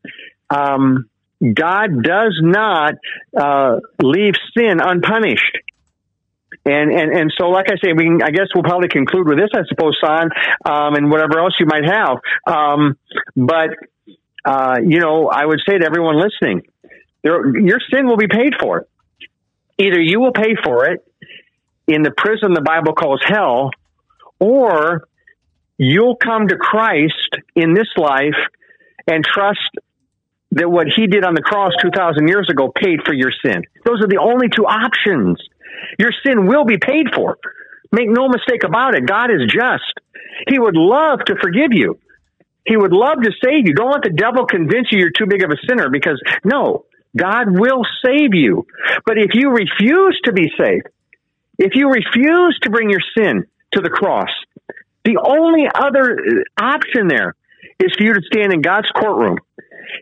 [0.50, 1.08] um,
[1.42, 2.94] God does not
[3.38, 5.58] uh, leave sin unpunished.
[6.64, 9.38] And, and, and so, like I say, we can, I guess we'll probably conclude with
[9.38, 10.28] this, I suppose, Sam,
[10.64, 12.18] um, and whatever else you might have.
[12.46, 12.96] Um,
[13.34, 13.70] but,
[14.44, 16.62] uh, you know, I would say to everyone listening,
[17.22, 18.86] there, your sin will be paid for.
[19.78, 21.04] Either you will pay for it
[21.88, 23.70] in the prison the Bible calls hell,
[24.38, 25.08] or
[25.78, 28.38] you'll come to Christ in this life
[29.06, 29.70] and trust
[30.52, 33.62] that what he did on the cross 2,000 years ago paid for your sin.
[33.84, 35.38] Those are the only two options.
[35.98, 37.38] Your sin will be paid for.
[37.90, 39.06] Make no mistake about it.
[39.06, 39.92] God is just.
[40.48, 41.98] He would love to forgive you.
[42.66, 43.74] He would love to save you.
[43.74, 46.84] Don't let the devil convince you you're too big of a sinner because no,
[47.16, 48.66] God will save you.
[49.04, 50.88] But if you refuse to be saved,
[51.58, 54.30] if you refuse to bring your sin to the cross,
[55.04, 57.34] the only other option there
[57.78, 59.38] is for you to stand in God's courtroom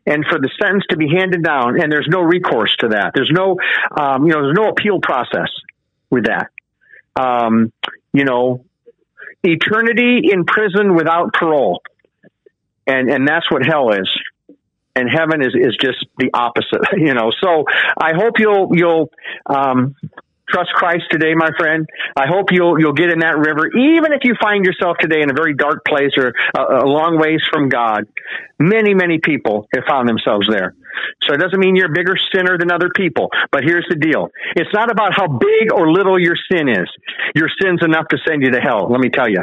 [0.07, 3.13] and for the sentence to be handed down, and there's no recourse to that.
[3.15, 3.57] There's no,
[3.99, 5.49] um, you know, there's no appeal process
[6.11, 6.49] with that.
[7.21, 7.73] Um,
[8.13, 8.65] you know,
[9.43, 11.83] eternity in prison without parole,
[12.87, 14.09] and and that's what hell is,
[14.95, 16.81] and heaven is is just the opposite.
[16.97, 17.65] You know, so
[18.01, 19.11] I hope you'll you'll
[19.47, 19.97] um,
[20.51, 21.87] trust Christ today, my friend.
[22.17, 25.31] I hope you'll you'll get in that river, even if you find yourself today in
[25.31, 28.05] a very dark place or a, a long ways from God.
[28.59, 30.75] Many, many people have found themselves there.
[31.23, 33.31] So it doesn't mean you're a bigger sinner than other people.
[33.53, 36.89] But here's the deal: it's not about how big or little your sin is.
[37.35, 38.89] Your sin's enough to send you to hell.
[38.91, 39.43] Let me tell you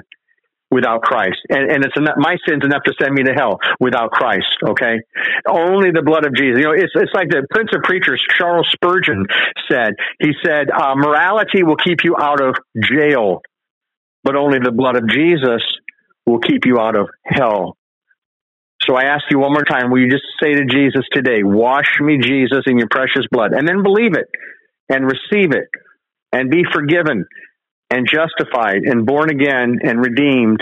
[0.69, 1.37] without Christ.
[1.49, 4.47] And, and it's enough, my sin's enough to send me to hell without Christ.
[4.67, 4.99] Okay.
[5.47, 6.59] Only the blood of Jesus.
[6.59, 9.25] You know, it's, it's like the Prince of Preachers, Charles Spurgeon
[9.71, 13.41] said, he said, uh, morality will keep you out of jail,
[14.23, 15.63] but only the blood of Jesus
[16.25, 17.77] will keep you out of hell.
[18.81, 21.99] So I ask you one more time, will you just say to Jesus today, wash
[21.99, 24.27] me, Jesus, in your precious blood, and then believe it
[24.89, 25.69] and receive it
[26.31, 27.25] and be forgiven
[27.89, 30.61] and justified and born again and redeemed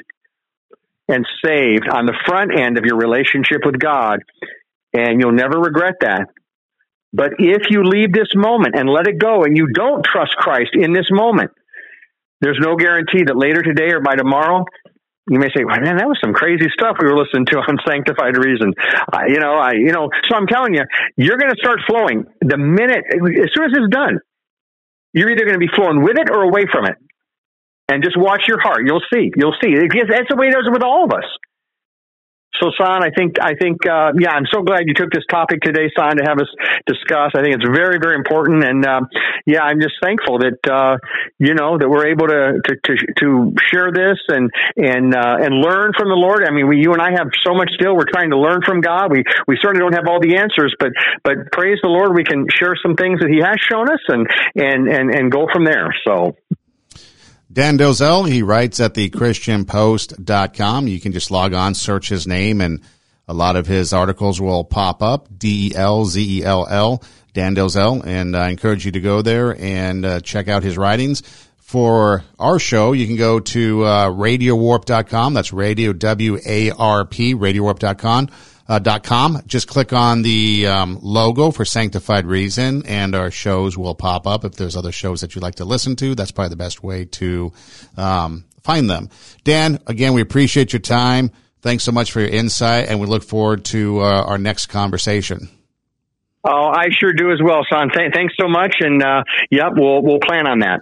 [1.07, 4.19] and saved on the front end of your relationship with God.
[4.93, 6.27] And you'll never regret that.
[7.13, 10.71] But if you leave this moment and let it go and you don't trust Christ
[10.73, 11.51] in this moment,
[12.41, 14.65] there's no guarantee that later today or by tomorrow,
[15.29, 17.77] you may say, well, man, that was some crazy stuff we were listening to on
[17.87, 18.73] sanctified reason.
[19.11, 20.83] I, you know, I, you know, so I'm telling you,
[21.17, 24.19] you're going to start flowing the minute, as soon as it's done,
[25.13, 26.95] you're either going to be flowing with it or away from it
[27.87, 28.81] and just watch your heart.
[28.85, 29.31] You'll see.
[29.35, 29.75] You'll see.
[29.75, 31.25] That's the way it is with all of us.
[32.61, 35.59] So, Sam, I think, I think, uh, yeah, I'm so glad you took this topic
[35.61, 36.47] today, Sam, to have us
[36.87, 37.35] discuss.
[37.35, 39.01] I think it's very, very important, and uh,
[39.45, 40.95] yeah, I'm just thankful that uh,
[41.37, 45.59] you know that we're able to to to, to share this and and uh, and
[45.59, 46.47] learn from the Lord.
[46.47, 47.93] I mean, we, you and I have so much still.
[47.95, 49.11] We're trying to learn from God.
[49.11, 50.91] We we certainly don't have all the answers, but
[51.23, 54.27] but praise the Lord, we can share some things that He has shown us, and
[54.55, 55.93] and and and go from there.
[56.07, 56.37] So.
[57.55, 60.89] Dan Delzell, he writes at the christianpost.com.
[60.89, 62.81] You can just log on, search his name, and
[63.29, 65.29] a lot of his articles will pop up.
[65.37, 67.01] D E L Z E L L.
[67.31, 71.21] Dan Delzell, and I encourage you to go there and uh, check out his writings.
[71.57, 75.33] For our show, you can go to uh, radiowarp.com.
[75.33, 78.29] That's radio, W-A-R-P, radiowarp.com.
[78.67, 79.39] Uh, dot com.
[79.45, 84.43] Just click on the um, logo for Sanctified Reason, and our shows will pop up.
[84.43, 87.05] If there's other shows that you'd like to listen to, that's probably the best way
[87.05, 87.53] to
[87.95, 89.09] um, find them.
[89.43, 91.29] Dan, again, we appreciate your time.
[91.61, 95.47] Thanks so much for your insight, and we look forward to uh, our next conversation.
[96.43, 97.89] Oh, I sure do as well, Sam.
[97.95, 100.81] Th- thanks so much, and uh, yep, we'll we'll plan on that.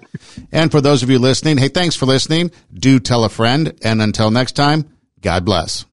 [0.54, 2.52] And for those of you listening, hey, thanks for listening.
[2.74, 5.86] Do tell a friend, and until next time, God bless.